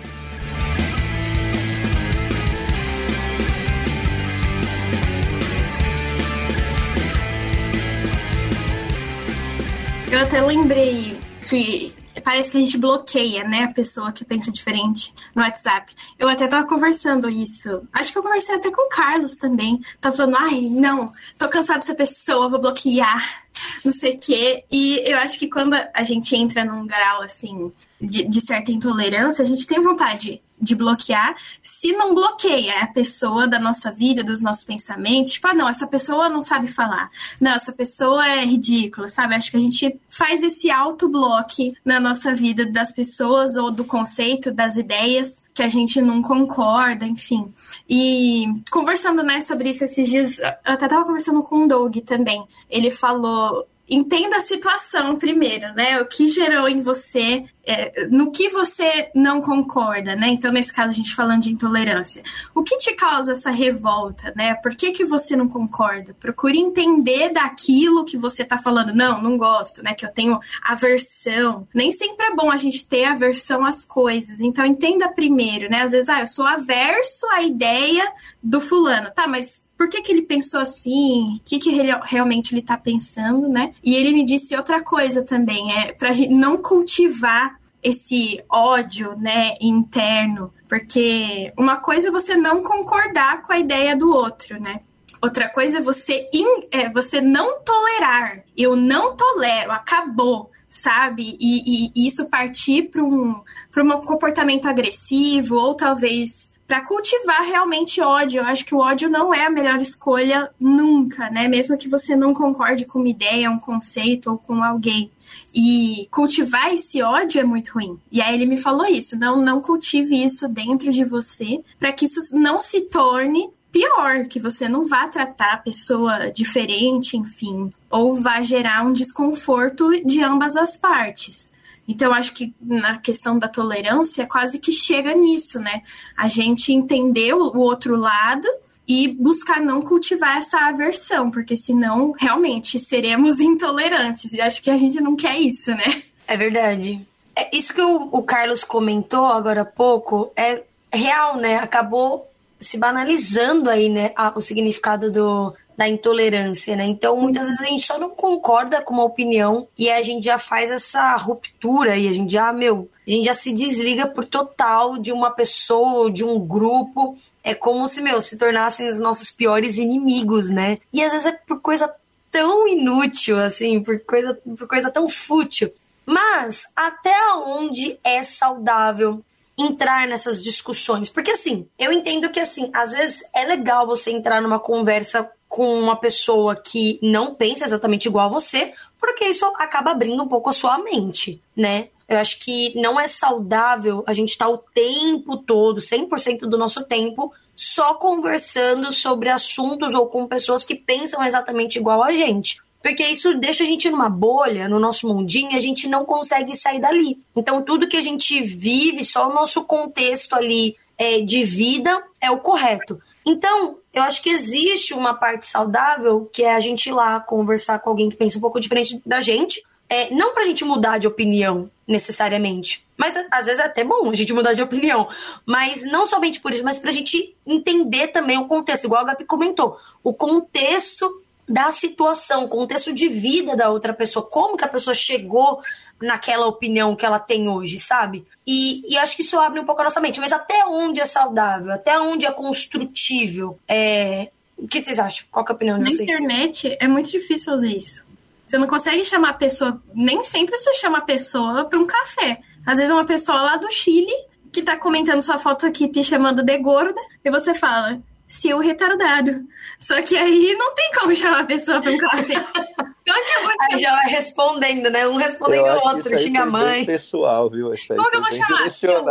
Eu 10.11 10.19
até 10.19 10.41
lembrei 10.41 11.15
que 11.47 11.93
parece 12.21 12.51
que 12.51 12.57
a 12.57 12.59
gente 12.59 12.77
bloqueia, 12.77 13.43
né, 13.43 13.63
a 13.63 13.73
pessoa 13.73 14.11
que 14.11 14.25
pensa 14.25 14.51
diferente 14.51 15.13
no 15.35 15.41
WhatsApp. 15.41 15.93
Eu 16.17 16.27
até 16.27 16.47
tava 16.47 16.67
conversando 16.67 17.29
isso. 17.29 17.87
Acho 17.93 18.11
que 18.11 18.17
eu 18.17 18.23
conversei 18.23 18.55
até 18.55 18.71
com 18.71 18.85
o 18.85 18.89
Carlos 18.89 19.35
também. 19.35 19.79
Tava 19.99 20.15
falando, 20.15 20.37
ai, 20.37 20.61
não, 20.61 21.11
tô 21.37 21.47
cansado 21.47 21.77
dessa 21.77 21.95
pessoa, 21.95 22.49
vou 22.49 22.59
bloquear, 22.59 23.43
não 23.83 23.91
sei 23.91 24.15
o 24.15 24.19
quê. 24.19 24.63
E 24.71 25.01
eu 25.05 25.17
acho 25.17 25.37
que 25.37 25.49
quando 25.49 25.73
a 25.73 26.03
gente 26.03 26.35
entra 26.35 26.63
num 26.65 26.85
grau, 26.85 27.21
assim, 27.21 27.71
de, 28.01 28.27
de 28.27 28.41
certa 28.41 28.71
intolerância, 28.71 29.43
a 29.43 29.47
gente 29.47 29.67
tem 29.67 29.81
vontade 29.81 30.41
de 30.61 30.75
bloquear, 30.75 31.35
se 31.63 31.93
não 31.93 32.13
bloqueia 32.13 32.81
a 32.81 32.87
pessoa 32.87 33.47
da 33.47 33.57
nossa 33.57 33.91
vida, 33.91 34.23
dos 34.23 34.41
nossos 34.41 34.65
pensamentos, 34.65 35.31
tipo, 35.31 35.47
ah, 35.47 35.53
não, 35.53 35.69
essa 35.69 35.87
pessoa 35.87 36.27
não 36.27 36.41
sabe 36.41 36.67
falar, 36.67 37.09
não, 37.39 37.51
essa 37.51 37.71
pessoa 37.71 38.27
é 38.27 38.43
ridícula, 38.43 39.07
sabe? 39.07 39.35
Acho 39.35 39.51
que 39.51 39.57
a 39.57 39.61
gente 39.61 39.97
faz 40.09 40.43
esse 40.43 40.69
auto-bloque 40.69 41.73
na 41.83 41.99
nossa 41.99 42.33
vida 42.33 42.65
das 42.65 42.91
pessoas 42.91 43.55
ou 43.55 43.71
do 43.71 43.85
conceito, 43.85 44.51
das 44.51 44.75
ideias 44.75 45.41
que 45.53 45.63
a 45.63 45.69
gente 45.69 46.01
não 46.01 46.21
concorda, 46.21 47.05
enfim. 47.05 47.53
E 47.89 48.45
conversando 48.69 49.23
né, 49.23 49.39
sobre 49.39 49.69
isso 49.69 49.85
esses 49.85 50.09
dias, 50.09 50.39
eu 50.39 50.47
até 50.65 50.87
tava 50.87 51.05
conversando 51.05 51.41
com 51.41 51.63
o 51.63 51.67
Doug 51.67 51.97
também. 51.99 52.43
Ele 52.69 52.91
falou 52.91 53.65
entenda 53.89 54.37
a 54.37 54.41
situação 54.41 55.15
primeiro, 55.15 55.73
né? 55.73 55.99
O 55.99 56.05
que 56.05 56.27
gerou 56.27 56.69
em 56.69 56.81
você, 56.81 57.45
é, 57.69 58.07
no 58.09 58.31
que 58.31 58.49
você 58.49 59.11
não 59.13 59.41
concorda, 59.41 60.15
né? 60.15 60.27
Então, 60.29 60.51
nesse 60.51 60.73
caso, 60.73 60.89
a 60.89 60.95
gente 60.95 61.13
falando 61.13 61.43
de 61.43 61.51
intolerância. 61.51 62.23
O 62.55 62.63
que 62.63 62.77
te 62.79 62.95
causa 62.95 63.33
essa 63.33 63.51
revolta, 63.51 64.33
né? 64.35 64.55
Por 64.55 64.75
que, 64.75 64.91
que 64.91 65.05
você 65.05 65.35
não 65.35 65.47
concorda? 65.47 66.15
Procure 66.19 66.57
entender 66.57 67.29
daquilo 67.29 68.05
que 68.05 68.17
você 68.17 68.43
tá 68.43 68.57
falando. 68.57 68.91
Não, 68.91 69.21
não 69.21 69.37
gosto, 69.37 69.83
né? 69.83 69.93
Que 69.93 70.03
eu 70.03 70.11
tenho 70.11 70.39
aversão. 70.63 71.67
Nem 71.71 71.91
sempre 71.91 72.25
é 72.25 72.35
bom 72.35 72.49
a 72.49 72.57
gente 72.57 72.87
ter 72.87 73.05
aversão 73.05 73.63
às 73.63 73.85
coisas. 73.85 74.41
Então, 74.41 74.65
entenda 74.65 75.07
primeiro, 75.07 75.69
né? 75.69 75.83
Às 75.83 75.91
vezes, 75.91 76.09
ah, 76.09 76.21
eu 76.21 76.27
sou 76.27 76.47
averso 76.47 77.27
à 77.33 77.43
ideia 77.43 78.11
do 78.41 78.59
fulano. 78.59 79.11
Tá, 79.11 79.27
mas 79.27 79.63
por 79.77 79.87
que, 79.87 80.01
que 80.01 80.11
ele 80.11 80.23
pensou 80.23 80.59
assim, 80.59 81.35
o 81.35 81.39
que, 81.45 81.59
que 81.59 81.69
ele, 81.69 81.97
realmente 82.03 82.53
ele 82.53 82.61
está 82.61 82.75
pensando, 82.75 83.47
né? 83.47 83.73
E 83.81 83.95
ele 83.95 84.11
me 84.11 84.25
disse 84.25 84.55
outra 84.55 84.83
coisa 84.83 85.23
também, 85.23 85.71
é 85.71 85.93
para 85.93 86.11
não 86.29 86.57
cultivar 86.57 87.58
esse 87.81 88.43
ódio, 88.49 89.17
né, 89.17 89.55
interno, 89.61 90.53
porque 90.67 91.53
uma 91.57 91.77
coisa 91.77 92.09
é 92.09 92.11
você 92.11 92.35
não 92.35 92.61
concordar 92.63 93.41
com 93.41 93.53
a 93.53 93.59
ideia 93.59 93.95
do 93.95 94.11
outro, 94.11 94.59
né? 94.59 94.81
Outra 95.21 95.49
coisa 95.49 95.79
é 95.79 95.81
você, 95.81 96.29
in, 96.33 96.67
é, 96.71 96.89
você 96.89 97.19
não 97.19 97.59
tolerar. 97.61 98.43
Eu 98.55 98.75
não 98.75 99.15
tolero, 99.15 99.71
acabou 99.71 100.51
sabe? 100.69 101.35
E, 101.39 101.87
e, 101.87 101.91
e 101.95 102.07
isso 102.07 102.27
partir 102.27 102.83
para 102.83 103.03
um, 103.03 103.41
um 103.75 104.01
comportamento 104.01 104.67
agressivo 104.67 105.55
ou 105.55 105.73
talvez 105.73 106.51
para 106.67 106.81
cultivar 106.81 107.41
realmente 107.41 107.99
ódio. 107.99 108.41
Eu 108.41 108.45
acho 108.45 108.63
que 108.63 108.75
o 108.75 108.77
ódio 108.77 109.09
não 109.09 109.33
é 109.33 109.47
a 109.47 109.49
melhor 109.49 109.81
escolha 109.81 110.51
nunca, 110.59 111.27
né? 111.31 111.47
Mesmo 111.47 111.75
que 111.75 111.89
você 111.89 112.15
não 112.15 112.31
concorde 112.31 112.85
com 112.85 112.99
uma 112.99 113.09
ideia, 113.09 113.49
um 113.49 113.57
conceito 113.57 114.29
ou 114.29 114.37
com 114.37 114.63
alguém. 114.63 115.11
E 115.53 116.07
cultivar 116.11 116.73
esse 116.73 117.01
ódio 117.01 117.41
é 117.41 117.43
muito 117.43 117.73
ruim. 117.73 117.99
E 118.11 118.21
aí 118.21 118.33
ele 118.35 118.45
me 118.45 118.57
falou 118.57 118.85
isso, 118.85 119.17
não 119.17 119.41
não 119.41 119.61
cultive 119.61 120.23
isso 120.23 120.47
dentro 120.47 120.91
de 120.91 121.03
você, 121.03 121.61
para 121.79 121.91
que 121.91 122.05
isso 122.05 122.35
não 122.35 122.59
se 122.61 122.81
torne 122.81 123.49
pior, 123.71 124.25
que 124.27 124.39
você 124.39 124.67
não 124.67 124.85
vá 124.85 125.07
tratar 125.07 125.53
a 125.53 125.57
pessoa 125.57 126.31
diferente, 126.31 127.17
enfim, 127.17 127.71
ou 127.89 128.15
vá 128.15 128.41
gerar 128.41 128.85
um 128.85 128.93
desconforto 128.93 129.89
de 130.03 130.23
ambas 130.23 130.55
as 130.57 130.75
partes. 130.75 131.51
Então, 131.87 132.13
acho 132.13 132.33
que 132.33 132.53
na 132.61 132.99
questão 132.99 133.39
da 133.39 133.47
tolerância, 133.47 134.27
quase 134.27 134.59
que 134.59 134.71
chega 134.71 135.13
nisso, 135.15 135.59
né? 135.59 135.81
A 136.15 136.27
gente 136.27 136.71
entender 136.71 137.33
o 137.33 137.57
outro 137.57 137.95
lado 137.95 138.47
e 138.89 139.07
buscar 139.07 139.61
não 139.61 139.83
cultivar 139.83 140.39
essa 140.39 140.57
aversão, 140.61 141.29
porque 141.29 141.55
senão 141.55 142.11
realmente 142.17 142.79
seremos 142.79 143.37
intolerantes. 143.39 144.33
E 144.33 144.41
acho 144.41 144.63
que 144.63 144.71
a 144.71 144.77
gente 144.77 144.99
não 144.99 145.15
quer 145.15 145.37
isso, 145.37 145.69
né? 145.69 146.01
É 146.27 146.35
verdade. 146.35 147.07
É, 147.35 147.55
isso 147.55 147.71
que 147.71 147.81
o, 147.81 148.09
o 148.11 148.23
Carlos 148.23 148.63
comentou 148.63 149.27
agora 149.27 149.61
há 149.61 149.65
pouco 149.65 150.31
é 150.35 150.63
real, 150.91 151.37
né? 151.37 151.57
Acabou 151.57 152.27
se 152.59 152.77
banalizando 152.77 153.69
aí, 153.69 153.87
né, 153.87 154.11
a, 154.17 154.33
o 154.35 154.41
significado 154.41 155.09
do, 155.09 155.53
da 155.77 155.87
intolerância, 155.87 156.75
né? 156.75 156.83
Então, 156.85 157.15
muitas 157.15 157.47
vezes 157.47 157.61
a 157.61 157.67
gente 157.67 157.85
só 157.85 157.97
não 157.97 158.09
concorda 158.09 158.81
com 158.81 158.93
uma 158.93 159.05
opinião 159.05 159.67
e 159.77 159.89
a 159.89 160.01
gente 160.01 160.25
já 160.25 160.37
faz 160.37 160.69
essa 160.69 161.15
ruptura 161.15 161.95
e 161.95 162.07
a 162.07 162.13
gente 162.13 162.33
já, 162.33 162.51
meu, 162.51 162.89
a 163.13 163.15
gente 163.15 163.25
já 163.25 163.33
se 163.33 163.51
desliga 163.51 164.07
por 164.07 164.25
total 164.25 164.97
de 164.97 165.11
uma 165.11 165.31
pessoa, 165.31 166.11
de 166.11 166.23
um 166.23 166.39
grupo. 166.39 167.17
É 167.43 167.55
como 167.55 167.87
se, 167.87 168.01
meu, 168.01 168.21
se 168.21 168.37
tornassem 168.37 168.87
os 168.87 168.99
nossos 168.99 169.31
piores 169.31 169.77
inimigos, 169.77 170.49
né? 170.49 170.77
E 170.93 171.03
às 171.03 171.11
vezes 171.11 171.27
é 171.27 171.31
por 171.31 171.59
coisa 171.59 171.93
tão 172.31 172.67
inútil, 172.67 173.39
assim, 173.39 173.81
por 173.81 173.99
coisa, 174.01 174.39
por 174.57 174.67
coisa 174.67 174.91
tão 174.91 175.09
fútil. 175.09 175.73
Mas 176.05 176.65
até 176.75 177.15
onde 177.35 177.99
é 178.03 178.21
saudável 178.23 179.23
entrar 179.57 180.07
nessas 180.07 180.41
discussões? 180.41 181.09
Porque 181.09 181.31
assim, 181.31 181.67
eu 181.77 181.91
entendo 181.91 182.29
que 182.29 182.39
assim, 182.39 182.69
às 182.73 182.91
vezes 182.91 183.23
é 183.33 183.43
legal 183.45 183.85
você 183.85 184.11
entrar 184.11 184.41
numa 184.41 184.59
conversa 184.59 185.29
com 185.47 185.79
uma 185.79 185.95
pessoa 185.95 186.55
que 186.55 186.99
não 187.01 187.33
pensa 187.33 187.65
exatamente 187.65 188.07
igual 188.07 188.27
a 188.27 188.29
você, 188.29 188.73
porque 188.99 189.25
isso 189.25 189.45
acaba 189.57 189.91
abrindo 189.91 190.21
um 190.21 190.27
pouco 190.27 190.49
a 190.49 190.53
sua 190.53 190.77
mente, 190.77 191.41
né? 191.55 191.89
Eu 192.09 192.17
acho 192.17 192.39
que 192.39 192.73
não 192.75 192.99
é 192.99 193.07
saudável 193.07 194.03
a 194.07 194.13
gente 194.13 194.29
estar 194.29 194.45
tá 194.45 194.51
o 194.51 194.57
tempo 194.57 195.37
todo, 195.37 195.79
100% 195.79 196.39
do 196.39 196.57
nosso 196.57 196.83
tempo, 196.83 197.31
só 197.55 197.93
conversando 197.93 198.91
sobre 198.91 199.29
assuntos 199.29 199.93
ou 199.93 200.07
com 200.07 200.27
pessoas 200.27 200.65
que 200.65 200.73
pensam 200.73 201.23
exatamente 201.23 201.77
igual 201.77 202.01
a 202.01 202.11
gente. 202.11 202.59
Porque 202.81 203.05
isso 203.05 203.35
deixa 203.35 203.63
a 203.63 203.67
gente 203.67 203.89
numa 203.89 204.09
bolha, 204.09 204.67
no 204.67 204.79
nosso 204.79 205.07
mundinho, 205.07 205.55
a 205.55 205.59
gente 205.59 205.87
não 205.87 206.05
consegue 206.05 206.55
sair 206.55 206.79
dali. 206.79 207.21
Então, 207.35 207.61
tudo 207.61 207.87
que 207.87 207.97
a 207.97 208.01
gente 208.01 208.41
vive, 208.41 209.03
só 209.03 209.29
o 209.29 209.33
nosso 209.33 209.65
contexto 209.65 210.33
ali 210.33 210.77
é, 210.97 211.19
de 211.19 211.43
vida 211.43 212.03
é 212.21 212.31
o 212.31 212.39
correto. 212.39 212.99
Então, 213.25 213.77
eu 213.93 214.01
acho 214.03 214.23
que 214.23 214.29
existe 214.29 214.93
uma 214.93 215.13
parte 215.13 215.45
saudável 215.45 216.29
que 216.31 216.43
é 216.43 216.55
a 216.55 216.59
gente 216.59 216.87
ir 216.87 216.93
lá 216.93 217.19
conversar 217.19 217.79
com 217.79 217.89
alguém 217.89 218.09
que 218.09 218.15
pensa 218.15 218.37
um 218.37 218.41
pouco 218.41 218.59
diferente 218.59 219.01
da 219.05 219.19
gente. 219.21 219.61
É, 219.89 220.13
não 220.13 220.33
pra 220.33 220.43
gente 220.43 220.63
mudar 220.63 220.99
de 220.99 221.07
opinião, 221.07 221.69
necessariamente. 221.87 222.85
Mas 222.95 223.15
às 223.31 223.45
vezes 223.45 223.59
é 223.59 223.65
até 223.65 223.83
bom 223.83 224.09
a 224.09 224.13
gente 224.13 224.31
mudar 224.31 224.53
de 224.53 224.61
opinião. 224.61 225.09
Mas 225.45 225.83
não 225.83 226.05
somente 226.05 226.39
por 226.39 226.53
isso, 226.53 226.63
mas 226.63 226.77
pra 226.77 226.91
gente 226.91 227.35
entender 227.45 228.09
também 228.09 228.37
o 228.37 228.47
contexto, 228.47 228.85
igual 228.85 229.01
a 229.01 229.05
Gabi 229.05 229.25
comentou. 229.25 229.77
O 230.03 230.13
contexto 230.13 231.23
da 231.47 231.71
situação, 231.71 232.47
contexto 232.47 232.93
de 232.93 233.07
vida 233.07 233.55
da 233.55 233.71
outra 233.71 233.91
pessoa, 233.91 234.23
como 234.23 234.55
que 234.55 234.63
a 234.63 234.67
pessoa 234.67 234.93
chegou 234.93 235.61
naquela 235.99 236.45
opinião 236.45 236.95
que 236.95 237.05
ela 237.05 237.19
tem 237.19 237.49
hoje, 237.49 237.79
sabe? 237.79 238.25
E, 238.45 238.81
e 238.87 238.97
acho 238.97 239.15
que 239.15 239.23
isso 239.23 239.37
abre 239.39 239.59
um 239.59 239.65
pouco 239.65 239.81
a 239.81 239.85
nossa 239.85 239.99
mente. 239.99 240.19
Mas 240.19 240.31
até 240.31 240.65
onde 240.65 240.99
é 240.99 241.05
saudável? 241.05 241.71
Até 241.71 241.99
onde 241.99 242.25
é 242.25 242.31
construtível? 242.31 243.59
É... 243.67 244.29
O 244.57 244.67
que 244.67 244.83
vocês 244.83 244.99
acham? 244.99 245.25
Qual 245.31 245.45
é 245.47 245.51
a 245.51 245.53
opinião 245.53 245.77
de 245.77 245.85
Na 245.85 245.89
vocês? 245.89 246.07
Na 246.07 246.15
internet 246.15 246.77
é 246.79 246.87
muito 246.87 247.09
difícil 247.09 247.51
fazer 247.53 247.75
isso. 247.75 248.03
Você 248.49 248.57
não 248.57 248.65
consegue 248.65 249.03
chamar 249.03 249.29
a 249.29 249.33
pessoa. 249.33 249.79
Nem 249.93 250.23
sempre 250.23 250.57
você 250.57 250.73
chama 250.73 250.97
a 250.97 251.01
pessoa 251.01 251.65
para 251.65 251.77
um 251.77 251.85
café. 251.85 252.39
Às 252.65 252.77
vezes 252.77 252.89
é 252.89 252.93
uma 252.95 253.05
pessoa 253.05 253.43
lá 253.43 253.57
do 253.57 253.71
Chile 253.71 254.11
que 254.51 254.63
tá 254.63 254.75
comentando 254.75 255.21
sua 255.21 255.37
foto 255.37 255.67
aqui 255.67 255.87
te 255.87 256.03
chamando 256.03 256.41
de 256.41 256.57
gorda, 256.57 256.99
e 257.23 257.29
você 257.29 257.53
fala, 257.53 258.01
seu 258.27 258.57
retardado. 258.57 259.45
Só 259.77 260.01
que 260.01 260.17
aí 260.17 260.55
não 260.57 260.73
tem 260.73 260.91
como 260.99 261.13
chamar 261.13 261.41
a 261.41 261.45
pessoa 261.45 261.79
para 261.79 261.91
um 261.91 261.97
café. 261.99 262.33
Como 263.09 263.25
que 263.25 263.37
eu 263.37 263.41
vou 263.41 263.51
Aí 263.71 263.79
já 263.79 263.91
vai 263.91 264.05
respondendo, 264.05 264.89
né? 264.91 265.07
Um 265.07 265.15
respondendo 265.15 265.65
o 265.65 265.87
outro, 265.87 266.15
xinga 266.15 266.43
a 266.43 266.45
mãe. 266.45 266.85
pessoal, 266.85 267.49
viu? 267.49 267.73
Isso 267.73 267.87
Como 267.87 268.09
que 268.09 268.17
eu 268.17 268.21
vou 268.21 268.31
chamar? 268.31 268.69
Seu, 268.69 269.01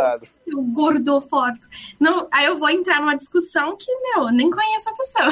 seu 0.45 0.61
gordo 0.73 1.19
forte. 1.19 1.59
Não, 1.99 2.27
aí 2.31 2.45
eu 2.45 2.57
vou 2.57 2.69
entrar 2.69 3.01
numa 3.01 3.15
discussão 3.15 3.75
que, 3.75 3.93
meu, 4.01 4.31
nem 4.31 4.49
conheço 4.49 4.89
a 4.89 4.93
pessoa. 4.93 5.29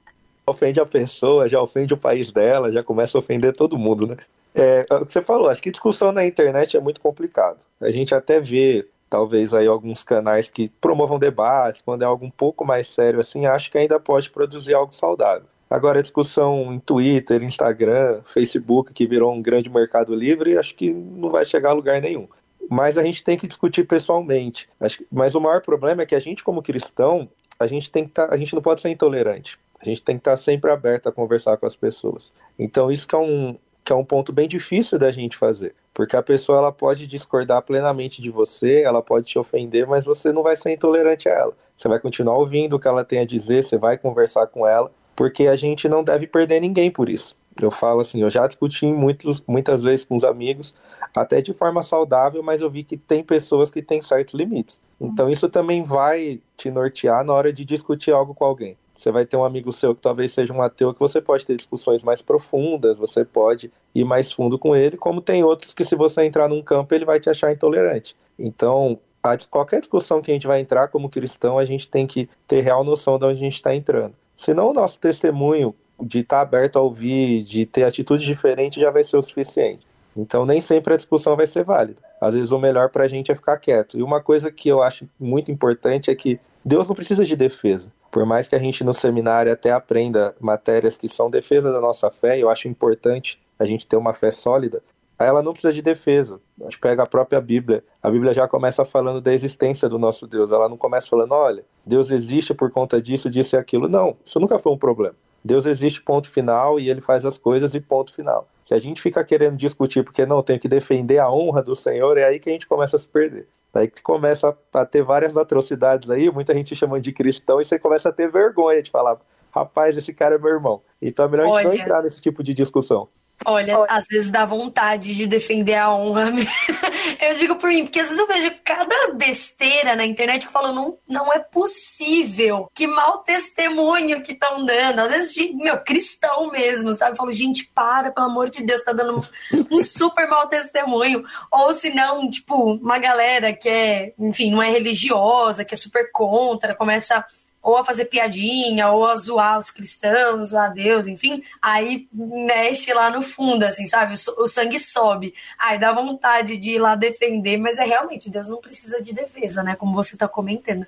ofende 0.46 0.80
a 0.80 0.86
pessoa, 0.86 1.48
já 1.48 1.60
ofende 1.60 1.92
o 1.92 1.96
país 1.96 2.30
dela, 2.30 2.70
já 2.70 2.82
começa 2.82 3.18
a 3.18 3.20
ofender 3.20 3.52
todo 3.52 3.76
mundo, 3.76 4.06
né? 4.06 4.16
É, 4.54 4.86
é 4.88 4.94
o 4.94 5.04
que 5.04 5.12
você 5.12 5.20
falou, 5.20 5.48
acho 5.48 5.62
que 5.62 5.70
discussão 5.70 6.12
na 6.12 6.24
internet 6.24 6.76
é 6.76 6.80
muito 6.80 7.00
complicado. 7.00 7.58
A 7.80 7.90
gente 7.90 8.14
até 8.14 8.40
vê 8.40 8.86
talvez 9.10 9.52
aí 9.52 9.66
alguns 9.66 10.02
canais 10.02 10.48
que 10.48 10.68
promovam 10.80 11.18
debates, 11.18 11.82
quando 11.84 12.02
é 12.02 12.04
algo 12.04 12.24
um 12.24 12.30
pouco 12.30 12.64
mais 12.64 12.88
sério 12.88 13.20
assim, 13.20 13.44
acho 13.44 13.70
que 13.70 13.78
ainda 13.78 14.00
pode 14.00 14.30
produzir 14.30 14.74
algo 14.74 14.94
saudável. 14.94 15.46
Agora 15.68 15.98
a 15.98 16.02
discussão 16.02 16.72
em 16.72 16.78
Twitter, 16.78 17.42
Instagram, 17.42 18.22
Facebook, 18.24 18.94
que 18.94 19.06
virou 19.06 19.34
um 19.34 19.42
grande 19.42 19.68
mercado 19.68 20.14
livre, 20.14 20.56
acho 20.56 20.74
que 20.76 20.92
não 20.92 21.28
vai 21.28 21.44
chegar 21.44 21.70
a 21.70 21.74
lugar 21.74 22.00
nenhum. 22.00 22.28
Mas 22.70 22.96
a 22.96 23.02
gente 23.02 23.22
tem 23.22 23.36
que 23.36 23.48
discutir 23.48 23.84
pessoalmente. 23.84 24.68
Mas 25.10 25.34
o 25.34 25.40
maior 25.40 25.60
problema 25.60 26.02
é 26.02 26.06
que 26.06 26.14
a 26.14 26.20
gente, 26.20 26.44
como 26.44 26.62
cristão, 26.62 27.28
a 27.58 27.66
gente 27.66 27.90
tem 27.90 28.04
que 28.04 28.10
tá, 28.10 28.28
a 28.30 28.36
gente 28.36 28.54
não 28.54 28.62
pode 28.62 28.80
ser 28.80 28.90
intolerante. 28.90 29.58
A 29.86 29.88
gente 29.88 30.02
tem 30.02 30.16
que 30.16 30.20
estar 30.20 30.36
sempre 30.36 30.70
aberto 30.70 31.08
a 31.08 31.12
conversar 31.12 31.56
com 31.56 31.66
as 31.66 31.76
pessoas. 31.76 32.32
Então 32.58 32.90
isso 32.90 33.06
que 33.06 33.14
é 33.14 33.18
um, 33.18 33.56
que 33.84 33.92
é 33.92 33.94
um 33.94 34.04
ponto 34.04 34.32
bem 34.32 34.48
difícil 34.48 34.98
da 34.98 35.12
gente 35.12 35.36
fazer. 35.36 35.74
Porque 35.94 36.16
a 36.16 36.22
pessoa 36.22 36.58
ela 36.58 36.72
pode 36.72 37.06
discordar 37.06 37.62
plenamente 37.62 38.20
de 38.20 38.30
você, 38.30 38.82
ela 38.82 39.00
pode 39.00 39.26
te 39.26 39.38
ofender, 39.38 39.86
mas 39.86 40.04
você 40.04 40.32
não 40.32 40.42
vai 40.42 40.56
ser 40.56 40.72
intolerante 40.72 41.28
a 41.28 41.32
ela. 41.32 41.56
Você 41.76 41.88
vai 41.88 42.00
continuar 42.00 42.36
ouvindo 42.36 42.74
o 42.74 42.80
que 42.80 42.88
ela 42.88 43.04
tem 43.04 43.20
a 43.20 43.24
dizer, 43.24 43.62
você 43.62 43.78
vai 43.78 43.96
conversar 43.96 44.48
com 44.48 44.66
ela, 44.66 44.90
porque 45.14 45.46
a 45.46 45.54
gente 45.54 45.88
não 45.88 46.02
deve 46.02 46.26
perder 46.26 46.60
ninguém 46.60 46.90
por 46.90 47.08
isso. 47.08 47.36
Eu 47.62 47.70
falo 47.70 48.00
assim, 48.00 48.20
eu 48.20 48.28
já 48.28 48.46
discuti 48.46 48.84
muitos, 48.86 49.42
muitas 49.46 49.82
vezes 49.82 50.04
com 50.04 50.16
os 50.16 50.24
amigos, 50.24 50.74
até 51.16 51.40
de 51.40 51.54
forma 51.54 51.82
saudável, 51.82 52.42
mas 52.42 52.60
eu 52.60 52.68
vi 52.68 52.82
que 52.82 52.96
tem 52.96 53.22
pessoas 53.22 53.70
que 53.70 53.80
têm 53.80 54.02
certos 54.02 54.34
limites. 54.34 54.82
Então 55.00 55.30
isso 55.30 55.48
também 55.48 55.82
vai 55.82 56.42
te 56.56 56.70
nortear 56.70 57.24
na 57.24 57.32
hora 57.32 57.52
de 57.52 57.64
discutir 57.64 58.10
algo 58.10 58.34
com 58.34 58.44
alguém. 58.44 58.76
Você 58.96 59.10
vai 59.10 59.26
ter 59.26 59.36
um 59.36 59.44
amigo 59.44 59.72
seu 59.72 59.94
que 59.94 60.00
talvez 60.00 60.32
seja 60.32 60.52
um 60.52 60.62
ateu 60.62 60.92
que 60.94 61.00
você 61.00 61.20
pode 61.20 61.44
ter 61.44 61.56
discussões 61.56 62.02
mais 62.02 62.22
profundas, 62.22 62.96
você 62.96 63.24
pode 63.24 63.70
ir 63.94 64.04
mais 64.04 64.32
fundo 64.32 64.58
com 64.58 64.74
ele, 64.74 64.96
como 64.96 65.20
tem 65.20 65.44
outros 65.44 65.74
que 65.74 65.84
se 65.84 65.94
você 65.94 66.24
entrar 66.24 66.48
num 66.48 66.62
campo 66.62 66.94
ele 66.94 67.04
vai 67.04 67.20
te 67.20 67.28
achar 67.28 67.52
intolerante. 67.52 68.16
Então, 68.38 68.98
a, 69.22 69.36
qualquer 69.50 69.80
discussão 69.80 70.22
que 70.22 70.30
a 70.30 70.34
gente 70.34 70.46
vai 70.46 70.60
entrar 70.60 70.88
como 70.88 71.10
cristão, 71.10 71.58
a 71.58 71.64
gente 71.64 71.88
tem 71.88 72.06
que 72.06 72.28
ter 72.48 72.60
real 72.60 72.84
noção 72.84 73.18
de 73.18 73.26
onde 73.26 73.38
a 73.38 73.44
gente 73.44 73.54
está 73.54 73.74
entrando. 73.74 74.14
Senão 74.34 74.70
o 74.70 74.74
nosso 74.74 74.98
testemunho 74.98 75.74
de 76.00 76.20
estar 76.20 76.36
tá 76.36 76.42
aberto 76.42 76.76
a 76.78 76.82
ouvir, 76.82 77.42
de 77.42 77.64
ter 77.64 77.84
atitude 77.84 78.24
diferente 78.24 78.80
já 78.80 78.90
vai 78.90 79.02
ser 79.02 79.16
o 79.16 79.22
suficiente. 79.22 79.86
Então 80.16 80.46
nem 80.46 80.60
sempre 80.60 80.94
a 80.94 80.96
discussão 80.96 81.36
vai 81.36 81.46
ser 81.46 81.64
válida. 81.64 82.00
Às 82.20 82.34
vezes 82.34 82.50
o 82.50 82.58
melhor 82.58 82.88
para 82.88 83.04
a 83.04 83.08
gente 83.08 83.30
é 83.30 83.34
ficar 83.34 83.58
quieto. 83.58 83.98
E 83.98 84.02
uma 84.02 84.20
coisa 84.20 84.50
que 84.50 84.68
eu 84.68 84.82
acho 84.82 85.06
muito 85.18 85.50
importante 85.50 86.10
é 86.10 86.14
que 86.14 86.40
Deus 86.64 86.88
não 86.88 86.96
precisa 86.96 87.24
de 87.24 87.36
defesa. 87.36 87.92
Por 88.16 88.24
mais 88.24 88.48
que 88.48 88.54
a 88.54 88.58
gente 88.58 88.82
no 88.82 88.94
seminário 88.94 89.52
até 89.52 89.70
aprenda 89.70 90.34
matérias 90.40 90.96
que 90.96 91.06
são 91.06 91.28
defesa 91.28 91.70
da 91.70 91.82
nossa 91.82 92.10
fé, 92.10 92.38
eu 92.38 92.48
acho 92.48 92.66
importante 92.66 93.38
a 93.58 93.66
gente 93.66 93.86
ter 93.86 93.98
uma 93.98 94.14
fé 94.14 94.30
sólida, 94.30 94.82
ela 95.18 95.42
não 95.42 95.52
precisa 95.52 95.70
de 95.70 95.82
defesa. 95.82 96.40
A 96.62 96.64
gente 96.64 96.78
pega 96.78 97.02
a 97.02 97.06
própria 97.06 97.38
Bíblia. 97.42 97.84
A 98.02 98.10
Bíblia 98.10 98.32
já 98.32 98.48
começa 98.48 98.86
falando 98.86 99.20
da 99.20 99.34
existência 99.34 99.86
do 99.86 99.98
nosso 99.98 100.26
Deus. 100.26 100.50
Ela 100.50 100.66
não 100.66 100.78
começa 100.78 101.08
falando, 101.08 101.32
olha, 101.32 101.62
Deus 101.84 102.10
existe 102.10 102.54
por 102.54 102.70
conta 102.70 103.02
disso, 103.02 103.28
disso 103.28 103.54
e 103.54 103.58
aquilo. 103.58 103.86
Não, 103.86 104.16
isso 104.24 104.40
nunca 104.40 104.58
foi 104.58 104.72
um 104.72 104.78
problema. 104.78 105.14
Deus 105.44 105.66
existe, 105.66 106.00
ponto 106.00 106.30
final, 106.30 106.80
e 106.80 106.88
ele 106.88 107.02
faz 107.02 107.22
as 107.26 107.36
coisas 107.36 107.74
e 107.74 107.80
ponto 107.80 108.14
final. 108.14 108.48
Se 108.64 108.72
a 108.72 108.78
gente 108.78 109.02
fica 109.02 109.22
querendo 109.22 109.58
discutir 109.58 110.02
porque 110.02 110.24
não, 110.24 110.42
tem 110.42 110.58
que 110.58 110.68
defender 110.68 111.18
a 111.18 111.30
honra 111.30 111.62
do 111.62 111.76
Senhor, 111.76 112.16
é 112.16 112.24
aí 112.24 112.38
que 112.38 112.48
a 112.48 112.52
gente 112.52 112.66
começa 112.66 112.96
a 112.96 112.98
se 112.98 113.06
perder. 113.06 113.46
Daí 113.76 113.88
que 113.88 114.00
começa 114.00 114.56
a 114.72 114.86
ter 114.86 115.02
várias 115.02 115.36
atrocidades 115.36 116.08
aí, 116.08 116.30
muita 116.30 116.54
gente 116.54 116.74
chamando 116.74 117.02
de 117.02 117.12
cristão, 117.12 117.60
e 117.60 117.64
você 117.66 117.78
começa 117.78 118.08
a 118.08 118.12
ter 118.12 118.26
vergonha 118.26 118.80
de 118.80 118.90
falar, 118.90 119.18
rapaz, 119.50 119.94
esse 119.98 120.14
cara 120.14 120.36
é 120.36 120.38
meu 120.38 120.48
irmão. 120.48 120.80
Então 121.00 121.26
é 121.26 121.28
melhor 121.28 121.48
Olha, 121.48 121.58
a 121.58 121.62
gente 121.64 121.76
não 121.76 121.84
entrar 121.84 122.02
nesse 122.02 122.18
tipo 122.18 122.42
de 122.42 122.54
discussão. 122.54 123.06
Olha, 123.44 123.84
às 123.88 124.06
vezes 124.06 124.30
dá 124.30 124.44
vontade 124.44 125.14
de 125.14 125.26
defender 125.26 125.74
a 125.74 125.92
honra. 125.92 126.30
eu 127.20 127.34
digo 127.36 127.56
por 127.56 127.68
mim, 127.68 127.84
porque 127.84 128.00
às 128.00 128.06
vezes 128.08 128.18
eu 128.18 128.26
vejo 128.26 128.50
cada 128.64 129.12
besteira 129.14 129.94
na 129.94 130.04
internet 130.04 130.42
que 130.42 130.48
eu 130.48 130.52
falo, 130.52 130.72
não, 130.72 130.98
não 131.08 131.32
é 131.32 131.38
possível. 131.38 132.68
Que 132.74 132.86
mau 132.86 133.18
testemunho 133.18 134.22
que 134.22 134.32
estão 134.32 134.64
dando. 134.64 135.00
Às 135.00 135.08
vezes, 135.10 135.34
de, 135.34 135.54
meu, 135.54 135.78
cristão 135.78 136.50
mesmo, 136.50 136.94
sabe? 136.94 137.12
Eu 137.12 137.16
falo, 137.16 137.32
gente, 137.32 137.70
para, 137.74 138.10
pelo 138.10 138.26
amor 138.26 138.50
de 138.50 138.64
Deus, 138.64 138.82
tá 138.82 138.92
dando 138.92 139.26
um, 139.70 139.82
super 139.82 140.26
mau 140.28 140.48
testemunho. 140.48 141.22
Ou 141.52 141.72
se 141.72 141.90
não, 141.90 142.28
tipo, 142.28 142.74
uma 142.74 142.98
galera 142.98 143.52
que 143.52 143.68
é, 143.68 144.12
enfim, 144.18 144.50
não 144.50 144.62
é 144.62 144.70
religiosa, 144.70 145.64
que 145.64 145.74
é 145.74 145.76
super 145.76 146.10
contra, 146.10 146.74
começa 146.74 147.24
ou 147.66 147.76
a 147.76 147.84
fazer 147.84 148.04
piadinha, 148.04 148.92
ou 148.92 149.04
a 149.04 149.16
zoar 149.16 149.58
os 149.58 149.72
cristãos, 149.72 150.50
zoar 150.50 150.72
Deus, 150.72 151.08
enfim, 151.08 151.42
aí 151.60 152.06
mexe 152.12 152.94
lá 152.94 153.10
no 153.10 153.22
fundo, 153.22 153.64
assim, 153.64 153.88
sabe? 153.88 154.14
O, 154.14 154.44
o 154.44 154.46
sangue 154.46 154.78
sobe. 154.78 155.34
Aí 155.58 155.76
dá 155.76 155.90
vontade 155.90 156.58
de 156.58 156.74
ir 156.74 156.78
lá 156.78 156.94
defender, 156.94 157.56
mas 157.56 157.76
é 157.78 157.84
realmente, 157.84 158.30
Deus 158.30 158.48
não 158.48 158.58
precisa 158.58 159.02
de 159.02 159.12
defesa, 159.12 159.64
né? 159.64 159.74
Como 159.74 159.92
você 159.94 160.16
tá 160.16 160.28
comentando. 160.28 160.86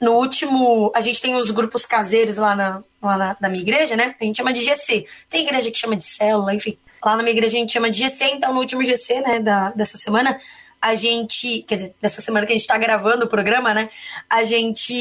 No 0.00 0.12
último, 0.12 0.90
a 0.94 1.02
gente 1.02 1.20
tem 1.20 1.34
os 1.34 1.50
grupos 1.50 1.84
caseiros 1.84 2.38
lá 2.38 2.56
na, 2.56 2.82
lá 3.02 3.18
na, 3.18 3.36
na 3.38 3.48
minha 3.50 3.60
igreja, 3.60 3.94
né? 3.94 4.16
A 4.18 4.24
gente 4.24 4.38
chama 4.38 4.54
de 4.54 4.62
GC. 4.62 5.06
Tem 5.28 5.42
igreja 5.42 5.70
que 5.70 5.76
chama 5.76 5.94
de 5.94 6.04
célula, 6.04 6.54
enfim. 6.54 6.78
Lá 7.04 7.18
na 7.18 7.22
minha 7.22 7.34
igreja 7.34 7.58
a 7.58 7.60
gente 7.60 7.72
chama 7.74 7.90
de 7.90 7.98
GC, 7.98 8.24
então 8.32 8.54
no 8.54 8.60
último 8.60 8.82
GC, 8.82 9.20
né, 9.20 9.40
da, 9.40 9.72
dessa 9.72 9.98
semana, 9.98 10.40
a 10.84 10.94
gente, 10.94 11.62
quer 11.66 11.76
dizer, 11.76 11.94
dessa 11.98 12.20
semana 12.20 12.44
que 12.44 12.52
a 12.52 12.54
gente 12.54 12.60
está 12.60 12.76
gravando 12.76 13.24
o 13.24 13.28
programa, 13.28 13.72
né? 13.72 13.88
A 14.28 14.44
gente 14.44 14.92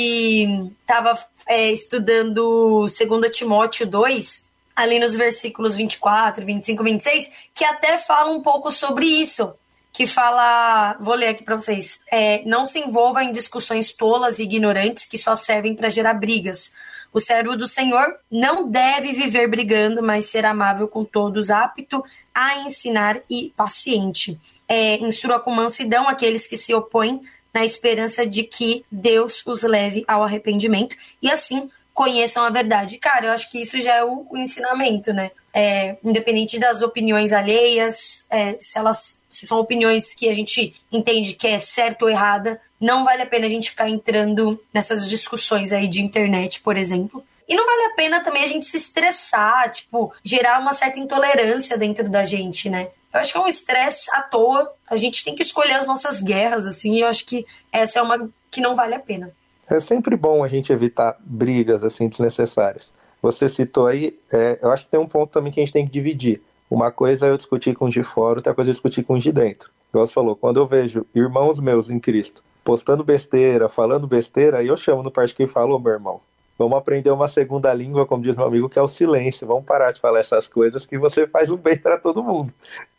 estava 0.80 1.20
é, 1.46 1.74
estudando 1.74 2.86
2 2.88 3.38
Timóteo 3.38 3.86
2, 3.86 4.48
ali 4.74 4.98
nos 4.98 5.14
versículos 5.14 5.76
24, 5.76 6.46
25, 6.46 6.82
26, 6.86 7.32
que 7.54 7.66
até 7.66 7.98
fala 7.98 8.32
um 8.32 8.42
pouco 8.42 8.72
sobre 8.72 9.06
isso. 9.06 9.54
Que 9.92 10.08
fala, 10.08 10.96
vou 11.02 11.16
ler 11.16 11.28
aqui 11.28 11.44
para 11.44 11.60
vocês: 11.60 12.00
é, 12.10 12.42
não 12.46 12.66
se 12.66 12.80
envolva 12.80 13.22
em 13.22 13.34
discussões 13.34 13.92
tolas 13.92 14.40
e 14.40 14.44
ignorantes 14.44 15.04
que 15.04 15.18
só 15.18 15.36
servem 15.36 15.76
para 15.76 15.90
gerar 15.90 16.14
brigas. 16.14 16.72
O 17.12 17.20
servo 17.20 17.58
do 17.58 17.68
Senhor 17.68 18.06
não 18.32 18.72
deve 18.72 19.12
viver 19.12 19.50
brigando, 19.50 20.02
mas 20.02 20.32
ser 20.32 20.46
amável 20.46 20.88
com 20.88 21.04
todos, 21.04 21.52
apto 21.52 22.02
a 22.34 22.60
ensinar 22.60 23.20
e 23.30 23.54
paciente 23.56 24.40
é, 24.68 24.96
instrua 24.98 25.40
com 25.40 25.52
mansidão 25.52 26.08
aqueles 26.08 26.48
que 26.48 26.58
se 26.58 26.74
opõem, 26.74 27.22
na 27.54 27.64
esperança 27.64 28.26
de 28.26 28.44
que 28.44 28.84
Deus 28.92 29.46
os 29.46 29.62
leve 29.62 30.04
ao 30.08 30.24
arrependimento, 30.24 30.96
e 31.22 31.32
assim 31.32 31.70
conheçam 31.94 32.44
a 32.44 32.50
verdade. 32.50 32.98
Cara, 32.98 33.28
eu 33.28 33.32
acho 33.32 33.52
que 33.52 33.62
isso 33.62 33.80
já 33.80 33.94
é 33.98 34.04
o, 34.04 34.26
o 34.30 34.38
ensinamento, 34.38 35.14
né? 35.14 35.30
É, 35.54 35.98
independente 36.04 36.58
das 36.58 36.82
opiniões 36.82 37.32
alheias, 37.32 38.26
é, 38.30 38.58
se 38.60 38.78
elas 38.78 39.22
se 39.30 39.48
são 39.48 39.60
opiniões 39.60 40.14
que 40.14 40.30
a 40.30 40.36
gente 40.36 40.76
entende 40.92 41.34
que 41.34 41.48
é 41.48 41.58
certo 41.60 42.04
ou 42.04 42.10
errada, 42.10 42.62
não 42.80 43.04
vale 43.04 43.22
a 43.24 43.26
pena 43.26 43.48
a 43.48 43.50
gente 43.50 43.70
ficar 43.70 43.90
entrando 43.90 44.60
nessas 44.74 45.08
discussões 45.08 45.72
aí 45.72 45.88
de 45.88 46.02
internet, 46.02 46.62
por 46.62 46.78
exemplo. 46.78 47.24
E 47.48 47.56
não 47.56 47.66
vale 47.66 47.86
a 47.86 47.96
pena 47.96 48.20
também 48.22 48.44
a 48.44 48.48
gente 48.48 48.66
se 48.66 48.78
estressar, 48.78 49.72
tipo, 49.72 50.14
gerar 50.24 50.60
uma 50.60 50.74
certa 50.74 51.00
intolerância 51.00 51.78
dentro 51.78 52.10
da 52.10 52.24
gente, 52.26 52.70
né? 52.70 52.90
Eu 53.14 53.20
acho 53.20 53.32
que 53.32 53.38
é 53.38 53.42
um 53.42 53.48
estresse 53.48 54.10
à 54.12 54.22
toa. 54.22 54.74
A 54.90 54.98
gente 54.98 55.24
tem 55.24 55.36
que 55.36 55.44
escolher 55.44 55.74
as 55.74 55.86
nossas 55.86 56.22
guerras, 56.22 56.66
assim, 56.66 56.96
e 56.96 57.02
eu 57.02 57.08
acho 57.08 57.26
que 57.26 57.46
essa 57.72 58.00
é 58.00 58.02
uma 58.02 58.30
que 58.50 58.62
não 58.62 58.76
vale 58.76 58.96
a 58.96 59.00
pena. 59.00 59.32
É 59.70 59.80
sempre 59.80 60.16
bom 60.16 60.44
a 60.44 60.48
gente 60.48 60.74
evitar 60.74 61.16
brigas, 61.20 61.84
assim, 61.84 62.08
desnecessárias. 62.08 62.92
Você 63.22 63.48
citou 63.48 63.88
aí, 63.88 64.20
é, 64.32 64.60
eu 64.62 64.72
acho 64.72 64.86
que 64.86 64.92
tem 64.92 65.00
um 65.00 65.08
ponto 65.08 65.32
também 65.32 65.52
que 65.52 65.60
a 65.60 65.64
gente 65.64 65.74
tem 65.74 65.86
que 65.86 65.92
dividir. 65.92 66.42
Uma 66.70 66.92
coisa 66.92 67.28
é 67.28 67.30
eu 67.30 67.38
discutir 67.38 67.76
com 67.76 67.86
os 67.86 67.94
de 67.94 68.04
fora, 68.04 68.40
outra 68.40 68.54
coisa 68.54 68.70
é 68.70 68.72
eu 68.72 68.74
discutir 68.74 69.04
com 69.04 69.14
os 69.14 69.24
de 69.24 69.32
dentro. 69.32 69.70
Igual 69.90 70.08
você 70.08 70.14
falou, 70.14 70.36
quando 70.36 70.60
eu 70.60 70.68
vejo 70.68 71.06
irmãos 71.14 71.60
meus 71.60 71.90
em 71.90 72.00
Cristo 72.00 72.44
postando 72.64 73.04
besteira, 73.04 73.68
falando 73.68 74.08
besteira, 74.08 74.60
aí 74.60 74.68
eu 74.68 74.78
chamo 74.78 75.04
no 75.04 75.12
parte 75.12 75.36
que 75.36 75.46
fala, 75.46 75.76
ô 75.76 75.80
meu 75.80 75.92
irmão, 75.92 76.22
vamos 76.58 76.78
aprender 76.78 77.12
uma 77.12 77.28
segunda 77.28 77.74
língua, 77.74 78.06
como 78.06 78.24
diz 78.24 78.36
meu 78.36 78.46
amigo, 78.46 78.70
que 78.70 78.80
é 78.80 78.82
o 78.82 78.88
silêncio. 78.88 79.46
Vamos 79.46 79.66
parar 79.66 79.92
de 79.92 80.00
falar 80.00 80.20
essas 80.20 80.48
coisas 80.48 80.86
que 80.86 80.98
você 80.98 81.28
faz 81.28 81.52
um 81.52 81.58
bem 81.58 81.78
para 81.78 82.00
todo 82.00 82.24
mundo. 82.24 82.54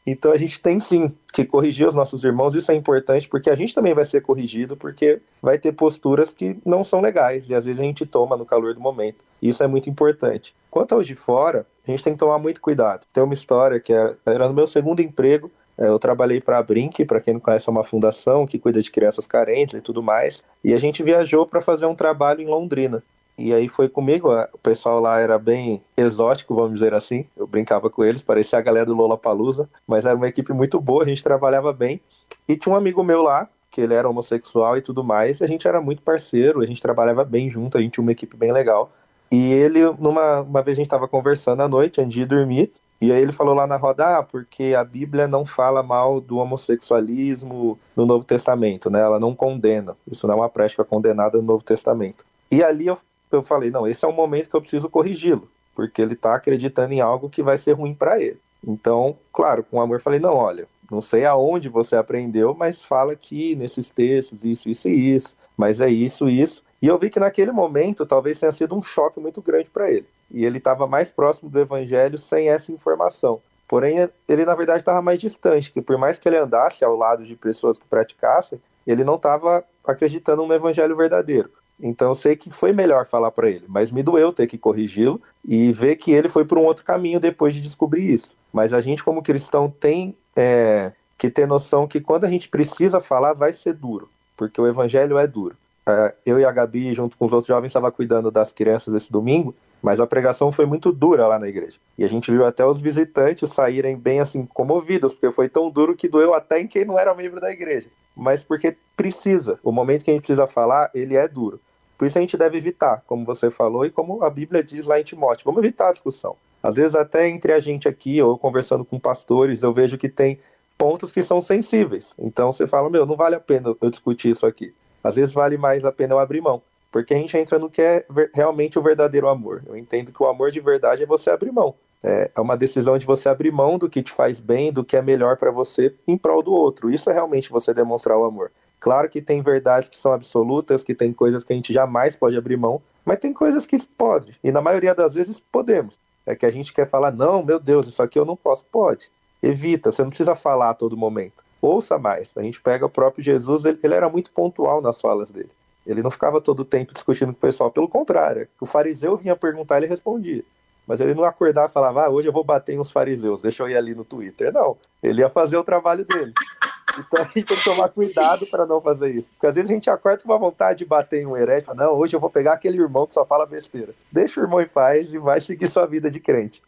Então 0.06 0.32
a 0.32 0.36
gente 0.36 0.60
tem 0.60 0.78
sim 0.80 1.12
que 1.32 1.44
corrigir 1.44 1.88
os 1.88 1.94
nossos 1.94 2.22
irmãos, 2.24 2.54
isso 2.54 2.70
é 2.70 2.74
importante 2.74 3.28
porque 3.28 3.48
a 3.48 3.54
gente 3.54 3.74
também 3.74 3.94
vai 3.94 4.04
ser 4.04 4.20
corrigido, 4.20 4.76
porque 4.76 5.20
vai 5.40 5.58
ter 5.58 5.72
posturas 5.72 6.32
que 6.32 6.58
não 6.64 6.84
são 6.84 7.00
legais 7.00 7.48
e 7.48 7.54
às 7.54 7.64
vezes 7.64 7.80
a 7.80 7.84
gente 7.84 8.04
toma 8.04 8.36
no 8.36 8.44
calor 8.44 8.74
do 8.74 8.80
momento. 8.80 9.24
Isso 9.40 9.62
é 9.62 9.66
muito 9.66 9.88
importante. 9.88 10.54
Quanto 10.70 10.94
aos 10.94 11.06
de 11.06 11.14
fora, 11.14 11.66
a 11.86 11.90
gente 11.90 12.02
tem 12.02 12.12
que 12.12 12.18
tomar 12.18 12.38
muito 12.38 12.60
cuidado. 12.60 13.06
Tem 13.12 13.22
uma 13.22 13.34
história 13.34 13.80
que 13.80 13.92
era 13.92 14.48
no 14.48 14.54
meu 14.54 14.66
segundo 14.66 15.00
emprego, 15.00 15.50
é, 15.76 15.88
eu 15.88 15.98
trabalhei 15.98 16.40
para 16.40 16.58
a 16.58 16.62
Brink, 16.62 17.04
para 17.04 17.20
quem 17.20 17.34
não 17.34 17.40
conhece, 17.40 17.68
é 17.68 17.72
uma 17.72 17.84
fundação 17.84 18.46
que 18.46 18.58
cuida 18.58 18.80
de 18.80 18.90
crianças 18.90 19.26
carentes 19.26 19.74
e 19.74 19.80
tudo 19.80 20.02
mais. 20.02 20.42
E 20.62 20.72
a 20.72 20.78
gente 20.78 21.02
viajou 21.02 21.46
para 21.46 21.60
fazer 21.60 21.86
um 21.86 21.94
trabalho 21.94 22.40
em 22.40 22.46
Londrina. 22.46 23.02
E 23.36 23.52
aí 23.52 23.68
foi 23.68 23.88
comigo, 23.88 24.32
o 24.32 24.58
pessoal 24.58 25.00
lá 25.00 25.18
era 25.18 25.38
bem 25.38 25.82
exótico, 25.96 26.54
vamos 26.54 26.74
dizer 26.74 26.94
assim. 26.94 27.26
Eu 27.36 27.46
brincava 27.46 27.90
com 27.90 28.04
eles, 28.04 28.22
parecia 28.22 28.58
a 28.58 28.62
galera 28.62 28.86
do 28.86 28.94
Lola 28.94 29.18
Palusa, 29.18 29.68
mas 29.86 30.04
era 30.04 30.16
uma 30.16 30.28
equipe 30.28 30.52
muito 30.52 30.80
boa, 30.80 31.02
a 31.02 31.06
gente 31.06 31.22
trabalhava 31.22 31.72
bem. 31.72 32.00
E 32.48 32.56
tinha 32.56 32.72
um 32.72 32.76
amigo 32.76 33.02
meu 33.02 33.22
lá, 33.22 33.48
que 33.70 33.80
ele 33.80 33.92
era 33.92 34.08
homossexual 34.08 34.78
e 34.78 34.82
tudo 34.82 35.02
mais, 35.02 35.40
e 35.40 35.44
a 35.44 35.48
gente 35.48 35.66
era 35.66 35.80
muito 35.80 36.00
parceiro, 36.02 36.60
a 36.60 36.66
gente 36.66 36.80
trabalhava 36.80 37.24
bem 37.24 37.50
junto, 37.50 37.76
a 37.76 37.80
gente 37.80 37.94
tinha 37.94 38.02
uma 38.02 38.12
equipe 38.12 38.36
bem 38.36 38.52
legal. 38.52 38.92
E 39.32 39.52
ele, 39.52 39.80
numa 39.98 40.42
uma 40.42 40.62
vez 40.62 40.76
a 40.76 40.80
gente 40.80 40.86
estava 40.86 41.08
conversando 41.08 41.60
à 41.60 41.68
noite, 41.68 42.00
antes 42.00 42.14
de 42.14 42.24
dormir, 42.24 42.72
e 43.00 43.10
aí 43.10 43.20
ele 43.20 43.32
falou 43.32 43.52
lá 43.52 43.66
na 43.66 43.76
roda, 43.76 44.18
ah, 44.18 44.22
porque 44.22 44.74
a 44.78 44.84
Bíblia 44.84 45.26
não 45.26 45.44
fala 45.44 45.82
mal 45.82 46.20
do 46.20 46.38
homossexualismo 46.38 47.78
no 47.96 48.06
Novo 48.06 48.24
Testamento, 48.24 48.88
né? 48.88 49.00
Ela 49.00 49.18
não 49.18 49.34
condena. 49.34 49.96
Isso 50.10 50.26
não 50.26 50.34
é 50.34 50.36
uma 50.38 50.48
prática 50.48 50.84
condenada 50.84 51.36
no 51.38 51.44
Novo 51.44 51.64
Testamento. 51.64 52.24
E 52.50 52.62
ali 52.62 52.86
eu 52.86 52.96
eu 53.34 53.42
falei, 53.42 53.70
não, 53.70 53.86
esse 53.86 54.04
é 54.04 54.08
o 54.08 54.12
momento 54.12 54.48
que 54.48 54.56
eu 54.56 54.60
preciso 54.60 54.88
corrigi-lo, 54.88 55.48
porque 55.74 56.00
ele 56.00 56.14
está 56.14 56.34
acreditando 56.34 56.92
em 56.92 57.00
algo 57.00 57.28
que 57.28 57.42
vai 57.42 57.58
ser 57.58 57.72
ruim 57.72 57.94
para 57.94 58.20
ele. 58.20 58.38
Então, 58.66 59.16
claro, 59.32 59.62
com 59.62 59.80
amor, 59.80 60.00
falei, 60.00 60.18
não, 60.18 60.34
olha, 60.34 60.66
não 60.90 61.00
sei 61.00 61.24
aonde 61.24 61.68
você 61.68 61.96
aprendeu, 61.96 62.54
mas 62.54 62.80
fala 62.80 63.12
aqui 63.12 63.54
nesses 63.56 63.90
textos, 63.90 64.44
isso, 64.44 64.68
isso 64.68 64.88
e 64.88 65.14
isso, 65.14 65.36
mas 65.56 65.80
é 65.80 65.88
isso, 65.88 66.28
isso. 66.28 66.62
E 66.80 66.86
eu 66.86 66.98
vi 66.98 67.08
que 67.08 67.20
naquele 67.20 67.50
momento 67.50 68.04
talvez 68.04 68.38
tenha 68.38 68.52
sido 68.52 68.76
um 68.76 68.82
choque 68.82 69.18
muito 69.18 69.40
grande 69.40 69.70
para 69.70 69.90
ele. 69.90 70.06
E 70.30 70.44
ele 70.44 70.58
estava 70.58 70.86
mais 70.86 71.10
próximo 71.10 71.48
do 71.48 71.58
evangelho 71.58 72.18
sem 72.18 72.48
essa 72.48 72.72
informação. 72.72 73.40
Porém, 73.66 74.08
ele 74.28 74.44
na 74.44 74.54
verdade 74.54 74.80
estava 74.80 75.00
mais 75.00 75.18
distante, 75.18 75.72
que 75.72 75.80
por 75.80 75.96
mais 75.96 76.18
que 76.18 76.28
ele 76.28 76.36
andasse 76.36 76.84
ao 76.84 76.94
lado 76.94 77.24
de 77.24 77.34
pessoas 77.36 77.78
que 77.78 77.86
praticassem, 77.86 78.60
ele 78.86 79.02
não 79.02 79.14
estava 79.14 79.64
acreditando 79.84 80.46
no 80.46 80.52
evangelho 80.52 80.96
verdadeiro. 80.96 81.50
Então 81.80 82.08
eu 82.08 82.14
sei 82.14 82.36
que 82.36 82.50
foi 82.50 82.72
melhor 82.72 83.06
falar 83.06 83.30
para 83.30 83.48
ele, 83.50 83.64
mas 83.68 83.90
me 83.90 84.02
doeu 84.02 84.32
ter 84.32 84.46
que 84.46 84.56
corrigi-lo 84.56 85.20
e 85.44 85.72
ver 85.72 85.96
que 85.96 86.12
ele 86.12 86.28
foi 86.28 86.44
por 86.44 86.58
um 86.58 86.64
outro 86.64 86.84
caminho 86.84 87.18
depois 87.18 87.54
de 87.54 87.60
descobrir 87.60 88.12
isso. 88.12 88.32
Mas 88.52 88.72
a 88.72 88.80
gente, 88.80 89.02
como 89.02 89.22
cristão, 89.22 89.68
tem 89.68 90.16
é, 90.36 90.92
que 91.18 91.28
ter 91.28 91.46
noção 91.46 91.88
que 91.88 92.00
quando 92.00 92.24
a 92.24 92.28
gente 92.28 92.48
precisa 92.48 93.00
falar, 93.00 93.32
vai 93.32 93.52
ser 93.52 93.74
duro, 93.74 94.08
porque 94.36 94.60
o 94.60 94.66
evangelho 94.66 95.18
é 95.18 95.26
duro. 95.26 95.56
É, 95.86 96.14
eu 96.24 96.38
e 96.38 96.44
a 96.44 96.52
Gabi, 96.52 96.94
junto 96.94 97.16
com 97.16 97.26
os 97.26 97.32
outros 97.32 97.48
jovens, 97.48 97.68
estava 97.68 97.90
cuidando 97.90 98.30
das 98.30 98.52
crianças 98.52 98.94
esse 98.94 99.10
domingo, 99.10 99.54
mas 99.84 100.00
a 100.00 100.06
pregação 100.06 100.50
foi 100.50 100.66
muito 100.66 100.90
dura 100.90 101.28
lá 101.28 101.38
na 101.38 101.48
igreja. 101.48 101.78
E 101.96 102.04
a 102.04 102.08
gente 102.08 102.30
viu 102.30 102.44
até 102.44 102.66
os 102.66 102.80
visitantes 102.80 103.52
saírem 103.52 103.96
bem 103.96 104.18
assim 104.18 104.44
comovidos, 104.46 105.12
porque 105.12 105.30
foi 105.30 105.48
tão 105.48 105.70
duro 105.70 105.94
que 105.94 106.08
doeu 106.08 106.34
até 106.34 106.60
em 106.60 106.66
quem 106.66 106.84
não 106.84 106.98
era 106.98 107.14
membro 107.14 107.40
da 107.40 107.52
igreja 107.52 107.88
mas 108.14 108.42
porque 108.42 108.76
precisa. 108.96 109.58
O 109.62 109.72
momento 109.72 110.04
que 110.04 110.10
a 110.10 110.14
gente 110.14 110.22
precisa 110.22 110.46
falar, 110.46 110.90
ele 110.94 111.16
é 111.16 111.26
duro. 111.26 111.60
Por 111.98 112.06
isso 112.06 112.18
a 112.18 112.20
gente 112.20 112.36
deve 112.36 112.58
evitar, 112.58 113.02
como 113.06 113.24
você 113.24 113.50
falou 113.50 113.84
e 113.84 113.90
como 113.90 114.22
a 114.22 114.30
Bíblia 114.30 114.62
diz 114.62 114.86
lá 114.86 115.00
em 115.00 115.04
Timóteo. 115.04 115.44
Vamos 115.44 115.62
evitar 115.62 115.88
a 115.88 115.92
discussão. 115.92 116.36
Às 116.62 116.74
vezes, 116.74 116.94
até 116.94 117.28
entre 117.28 117.52
a 117.52 117.60
gente 117.60 117.86
aqui, 117.86 118.20
ou 118.22 118.38
conversando 118.38 118.84
com 118.84 118.98
pastores, 118.98 119.62
eu 119.62 119.72
vejo 119.72 119.98
que 119.98 120.08
tem 120.08 120.38
pontos 120.78 121.12
que 121.12 121.22
são 121.22 121.40
sensíveis. 121.40 122.14
Então 122.18 122.50
você 122.50 122.66
fala, 122.66 122.90
meu, 122.90 123.04
não 123.04 123.16
vale 123.16 123.36
a 123.36 123.40
pena 123.40 123.74
eu 123.80 123.90
discutir 123.90 124.30
isso 124.30 124.46
aqui. 124.46 124.74
Às 125.02 125.14
vezes 125.16 125.32
vale 125.32 125.56
mais 125.56 125.84
a 125.84 125.92
pena 125.92 126.14
eu 126.14 126.18
abrir 126.18 126.40
mão. 126.40 126.62
Porque 126.94 127.12
a 127.12 127.18
gente 127.18 127.36
entra 127.36 127.58
no 127.58 127.68
que 127.68 127.82
é 127.82 128.06
realmente 128.32 128.78
o 128.78 128.82
verdadeiro 128.82 129.28
amor. 129.28 129.64
Eu 129.66 129.76
entendo 129.76 130.12
que 130.12 130.22
o 130.22 130.28
amor 130.28 130.52
de 130.52 130.60
verdade 130.60 131.02
é 131.02 131.06
você 131.06 131.28
abrir 131.28 131.50
mão. 131.50 131.74
É, 132.00 132.30
é 132.32 132.40
uma 132.40 132.56
decisão 132.56 132.96
de 132.96 133.04
você 133.04 133.28
abrir 133.28 133.50
mão 133.50 133.76
do 133.76 133.90
que 133.90 134.00
te 134.00 134.12
faz 134.12 134.38
bem, 134.38 134.72
do 134.72 134.84
que 134.84 134.96
é 134.96 135.02
melhor 135.02 135.36
para 135.36 135.50
você 135.50 135.92
em 136.06 136.16
prol 136.16 136.40
do 136.40 136.52
outro. 136.52 136.92
Isso 136.92 137.10
é 137.10 137.12
realmente 137.12 137.50
você 137.50 137.74
demonstrar 137.74 138.16
o 138.16 138.22
amor. 138.22 138.52
Claro 138.78 139.08
que 139.08 139.20
tem 139.20 139.42
verdades 139.42 139.88
que 139.88 139.98
são 139.98 140.12
absolutas, 140.12 140.84
que 140.84 140.94
tem 140.94 141.12
coisas 141.12 141.42
que 141.42 141.52
a 141.52 141.56
gente 141.56 141.72
jamais 141.72 142.14
pode 142.14 142.36
abrir 142.36 142.56
mão, 142.56 142.80
mas 143.04 143.18
tem 143.18 143.32
coisas 143.32 143.66
que 143.66 143.76
pode. 143.98 144.38
E 144.44 144.52
na 144.52 144.62
maioria 144.62 144.94
das 144.94 145.14
vezes 145.14 145.40
podemos. 145.40 145.98
É 146.24 146.36
que 146.36 146.46
a 146.46 146.50
gente 146.50 146.72
quer 146.72 146.88
falar, 146.88 147.10
não, 147.10 147.42
meu 147.42 147.58
Deus, 147.58 147.88
isso 147.88 148.04
aqui 148.04 148.16
eu 148.16 148.24
não 148.24 148.36
posso. 148.36 148.64
Pode. 148.66 149.10
Evita, 149.42 149.90
você 149.90 150.00
não 150.00 150.10
precisa 150.10 150.36
falar 150.36 150.70
a 150.70 150.74
todo 150.74 150.96
momento. 150.96 151.42
Ouça 151.60 151.98
mais. 151.98 152.32
A 152.36 152.42
gente 152.42 152.60
pega 152.60 152.86
o 152.86 152.88
próprio 152.88 153.24
Jesus, 153.24 153.64
ele, 153.64 153.80
ele 153.82 153.94
era 153.94 154.08
muito 154.08 154.30
pontual 154.30 154.80
nas 154.80 155.00
falas 155.00 155.32
dele. 155.32 155.50
Ele 155.86 156.02
não 156.02 156.10
ficava 156.10 156.40
todo 156.40 156.60
o 156.60 156.64
tempo 156.64 156.94
discutindo 156.94 157.32
com 157.32 157.38
o 157.38 157.40
pessoal. 157.40 157.70
Pelo 157.70 157.88
contrário, 157.88 158.48
o 158.60 158.66
fariseu 158.66 159.16
vinha 159.16 159.36
perguntar, 159.36 159.78
ele 159.78 159.86
respondia. 159.86 160.42
Mas 160.86 161.00
ele 161.00 161.14
não 161.14 161.24
acordava 161.24 161.68
e 161.68 161.72
falava, 161.72 162.04
ah, 162.04 162.10
hoje 162.10 162.28
eu 162.28 162.32
vou 162.32 162.44
bater 162.44 162.74
em 162.74 162.78
uns 162.78 162.90
fariseus, 162.90 163.40
deixa 163.40 163.62
eu 163.62 163.68
ir 163.68 163.76
ali 163.76 163.94
no 163.94 164.04
Twitter. 164.04 164.52
Não, 164.52 164.76
ele 165.02 165.20
ia 165.20 165.30
fazer 165.30 165.56
o 165.56 165.64
trabalho 165.64 166.04
dele. 166.04 166.32
Então 166.96 167.20
a 167.20 167.24
gente 167.24 167.44
tem 167.44 167.56
que 167.56 167.64
tomar 167.64 167.88
cuidado 167.88 168.46
para 168.46 168.64
não 168.64 168.80
fazer 168.80 169.10
isso. 169.10 169.28
Porque 169.32 169.48
às 169.48 169.56
vezes 169.56 169.68
a 169.68 169.74
gente 169.74 169.90
acorda 169.90 170.22
com 170.22 170.28
uma 170.28 170.38
vontade 170.38 170.78
de 170.78 170.84
bater 170.84 171.22
em 171.22 171.26
um 171.26 171.36
herege 171.36 171.62
e 171.62 171.64
fala, 171.64 171.86
não, 171.86 171.94
hoje 171.94 172.14
eu 172.14 172.20
vou 172.20 172.30
pegar 172.30 172.52
aquele 172.52 172.78
irmão 172.78 173.04
que 173.04 173.14
só 173.14 173.26
fala 173.26 173.44
besteira. 173.44 173.92
Deixa 174.12 174.40
o 174.40 174.44
irmão 174.44 174.60
em 174.60 174.68
paz 174.68 175.12
e 175.12 175.18
vai 175.18 175.40
seguir 175.40 175.66
sua 175.66 175.86
vida 175.86 176.08
de 176.08 176.20
crente. 176.20 176.62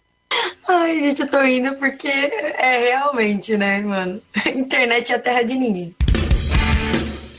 Ai, 0.69 0.99
gente, 0.99 1.23
eu 1.23 1.31
tô 1.31 1.41
indo 1.45 1.77
porque 1.77 2.09
é 2.09 2.91
realmente, 2.91 3.57
né, 3.57 3.83
mano? 3.83 4.21
Internet 4.53 5.13
é 5.13 5.15
a 5.15 5.21
terra 5.21 5.43
de 5.43 5.55
ninguém. 5.55 5.95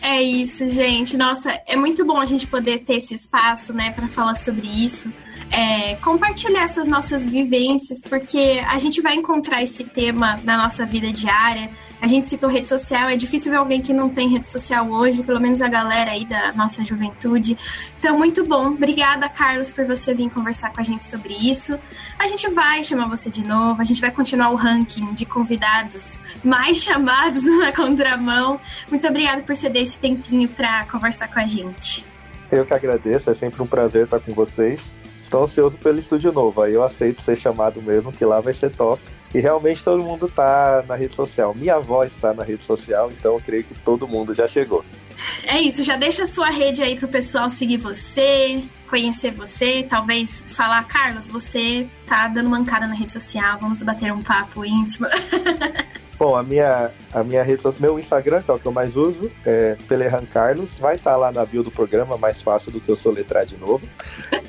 É 0.10 0.22
isso, 0.22 0.68
gente. 0.70 1.18
Nossa, 1.18 1.52
é 1.66 1.76
muito 1.76 2.06
bom 2.06 2.18
a 2.18 2.26
gente 2.26 2.48
poder 2.48 2.80
ter 2.80 2.96
esse 2.96 3.14
espaço, 3.14 3.74
né, 3.74 3.92
para 3.92 4.08
falar 4.08 4.36
sobre 4.36 4.66
isso 4.66 5.12
é, 5.52 5.96
compartilhar 5.98 6.64
essas 6.64 6.88
nossas 6.88 7.26
vivências, 7.26 8.02
porque 8.02 8.62
a 8.66 8.78
gente 8.80 9.02
vai 9.02 9.16
encontrar 9.16 9.64
esse 9.64 9.84
tema 9.84 10.40
na 10.44 10.58
nossa 10.58 10.86
vida 10.86 11.12
diária. 11.12 11.70
A 12.00 12.08
gente 12.08 12.28
citou 12.28 12.50
rede 12.50 12.68
social, 12.68 13.10
é 13.10 13.16
difícil 13.16 13.52
ver 13.52 13.58
alguém 13.58 13.82
que 13.82 13.92
não 13.92 14.08
tem 14.08 14.30
rede 14.30 14.48
social 14.48 14.88
hoje, 14.88 15.24
pelo 15.24 15.40
menos 15.40 15.62
a 15.62 15.68
galera 15.68 16.12
aí 16.12 16.26
da 16.26 16.54
nossa 16.54 16.86
juventude. 16.86 17.58
Então, 18.00 18.18
muito 18.18 18.46
bom. 18.46 18.68
Obrigada, 18.68 19.28
Carlos, 19.28 19.72
por 19.72 19.86
você 19.86 20.14
vir 20.14 20.30
conversar 20.30 20.72
com 20.72 20.80
a 20.80 20.84
gente 20.84 21.06
sobre 21.06 21.34
isso. 21.34 21.78
A 22.20 22.28
gente 22.28 22.50
vai 22.52 22.84
chamar 22.84 23.10
você 23.10 23.30
de 23.30 23.44
novo, 23.44 23.82
a 23.82 23.84
gente 23.84 24.00
vai 24.00 24.12
continuar 24.12 24.50
o 24.50 24.56
ranking 24.56 25.14
de 25.14 25.26
convidados 25.26 26.14
mais 26.44 26.78
chamados 26.78 27.44
na 27.58 27.72
contramão. 27.72 28.60
Muito 28.90 29.08
obrigada 29.08 29.42
por 29.42 29.56
ceder 29.56 29.82
esse 29.82 29.98
tempinho 29.98 30.48
para 30.48 30.86
conversar 30.86 31.28
com 31.28 31.40
a 31.40 31.48
gente. 31.48 32.06
Eu 32.52 32.66
que 32.66 32.74
agradeço, 32.74 33.30
é 33.30 33.34
sempre 33.34 33.62
um 33.62 33.68
prazer 33.68 34.06
estar 34.06 34.20
com 34.20 34.34
vocês. 34.34 34.92
Estou 35.22 35.44
ansioso 35.44 35.78
pelo 35.78 36.00
estúdio 36.00 36.32
novo. 36.32 36.62
Aí 36.62 36.74
eu 36.74 36.84
aceito 36.84 37.22
ser 37.22 37.36
chamado 37.36 37.82
mesmo, 37.82 38.14
que 38.14 38.24
lá 38.24 38.40
vai 38.40 38.54
ser 38.54 38.72
top. 38.72 39.02
E 39.34 39.40
realmente 39.40 39.84
todo 39.84 40.04
mundo 40.04 40.28
tá 40.28 40.84
na 40.88 40.96
rede 40.96 41.16
social. 41.16 41.54
Minha 41.54 41.76
avó 41.76 42.04
está 42.04 42.34
na 42.34 42.44
rede 42.44 42.64
social, 42.64 43.12
então 43.12 43.34
eu 43.34 43.42
creio 43.42 43.64
que 43.64 43.74
todo 43.76 44.08
mundo 44.08 44.34
já 44.34 44.48
chegou. 44.48 44.84
É 45.44 45.60
isso, 45.62 45.84
já 45.84 45.96
deixa 45.96 46.24
a 46.24 46.28
sua 46.28 46.50
rede 46.50 46.82
aí 46.82 46.96
pro 46.96 47.08
pessoal 47.08 47.50
seguir 47.50 47.78
você, 47.78 48.64
conhecer 48.88 49.32
você, 49.32 49.86
talvez 49.90 50.44
falar, 50.48 50.84
Carlos, 50.84 51.28
você 51.28 51.88
tá 52.06 52.28
dando 52.28 52.50
mancada 52.50 52.88
na 52.88 52.94
rede 52.94 53.12
social, 53.12 53.58
vamos 53.60 53.82
bater 53.82 54.12
um 54.14 54.22
papo 54.22 54.64
íntimo. 54.64 55.08
Bom, 56.20 56.36
a 56.36 56.42
minha, 56.42 56.90
a 57.14 57.24
minha 57.24 57.44
rede 57.44 57.62
social, 57.62 57.80
meu 57.80 58.00
Instagram, 58.00 58.42
que 58.42 58.50
é 58.50 58.54
o 58.54 58.58
que 58.58 58.66
eu 58.66 58.72
mais 58.72 58.96
uso, 58.96 59.32
é 59.46 59.78
Pelerran 59.88 60.26
Carlos. 60.26 60.72
Vai 60.80 60.96
estar 60.96 61.12
tá 61.12 61.18
lá 61.18 61.32
na 61.32 61.46
bio 61.46 61.62
do 61.62 61.70
programa, 61.70 62.18
mais 62.18 62.42
fácil 62.42 62.72
do 62.72 62.82
que 62.82 62.90
eu 62.90 62.96
soletrar 62.96 63.46
de 63.46 63.56
novo. 63.56 63.88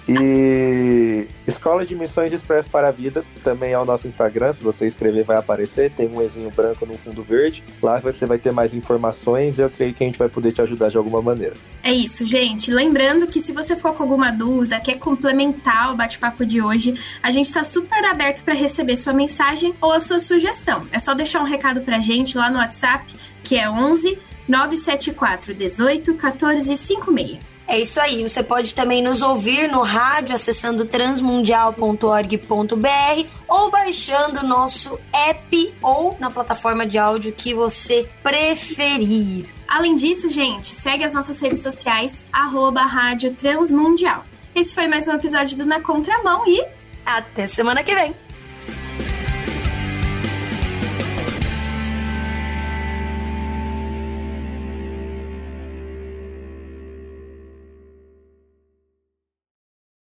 E 0.08 1.26
Escola 1.46 1.84
de 1.84 1.94
Missões 1.94 2.32
Expresso 2.32 2.70
para 2.70 2.88
a 2.88 2.90
Vida, 2.90 3.22
também 3.44 3.72
é 3.72 3.78
o 3.78 3.84
nosso 3.84 4.08
Instagram, 4.08 4.54
se 4.54 4.62
você 4.62 4.86
escrever 4.86 5.24
vai 5.24 5.36
aparecer, 5.36 5.90
tem 5.90 6.08
um 6.08 6.22
Ezinho 6.22 6.50
branco 6.50 6.86
no 6.86 6.96
fundo 6.96 7.22
verde. 7.22 7.62
Lá 7.82 8.00
você 8.00 8.24
vai 8.24 8.38
ter 8.38 8.50
mais 8.50 8.72
informações 8.72 9.58
e 9.58 9.60
eu 9.60 9.68
creio 9.68 9.92
que 9.92 10.02
a 10.02 10.06
gente 10.06 10.18
vai 10.18 10.28
poder 10.30 10.52
te 10.52 10.62
ajudar 10.62 10.88
de 10.88 10.96
alguma 10.96 11.20
maneira. 11.20 11.54
É 11.82 11.92
isso, 11.92 12.24
gente. 12.24 12.70
Lembrando 12.70 13.26
que 13.26 13.40
se 13.40 13.52
você 13.52 13.76
for 13.76 13.94
com 13.94 14.02
alguma 14.02 14.30
dúvida, 14.30 14.80
quer 14.80 14.98
complementar 14.98 15.92
o 15.92 15.96
bate-papo 15.96 16.44
de 16.46 16.62
hoje, 16.62 16.94
a 17.22 17.30
gente 17.30 17.46
está 17.46 17.62
super 17.62 18.02
aberto 18.04 18.42
para 18.42 18.54
receber 18.54 18.96
sua 18.96 19.12
mensagem 19.12 19.74
ou 19.80 19.92
a 19.92 20.00
sua 20.00 20.18
sugestão. 20.18 20.82
É 20.90 20.98
só 20.98 21.14
deixar 21.14 21.40
um 21.40 21.44
recado 21.44 21.57
para 21.58 21.96
a 21.96 22.00
gente 22.00 22.36
lá 22.36 22.50
no 22.50 22.58
WhatsApp, 22.58 23.14
que 23.42 23.56
é 23.56 23.68
11 23.68 24.18
974 24.48 25.54
18 25.54 26.14
14 26.14 26.76
56. 26.76 27.48
É 27.68 27.78
isso 27.78 28.00
aí. 28.00 28.26
Você 28.26 28.42
pode 28.42 28.74
também 28.74 29.02
nos 29.02 29.20
ouvir 29.20 29.70
no 29.70 29.82
rádio 29.82 30.34
acessando 30.34 30.86
transmundial.org.br 30.86 33.26
ou 33.46 33.70
baixando 33.70 34.40
o 34.40 34.46
nosso 34.46 34.98
app 35.12 35.74
ou 35.82 36.16
na 36.18 36.30
plataforma 36.30 36.86
de 36.86 36.98
áudio 36.98 37.30
que 37.30 37.52
você 37.52 38.08
preferir. 38.22 39.50
Além 39.68 39.96
disso, 39.96 40.30
gente, 40.30 40.68
segue 40.68 41.04
as 41.04 41.12
nossas 41.12 41.38
redes 41.38 41.60
sociais, 41.60 42.24
arroba 42.32 42.80
Rádio 42.80 43.34
Transmundial. 43.34 44.24
Esse 44.54 44.74
foi 44.74 44.88
mais 44.88 45.06
um 45.06 45.12
episódio 45.12 45.58
do 45.58 45.66
Na 45.66 45.82
Contramão 45.82 46.44
e 46.46 46.64
até 47.04 47.46
semana 47.46 47.84
que 47.84 47.94
vem! 47.94 48.27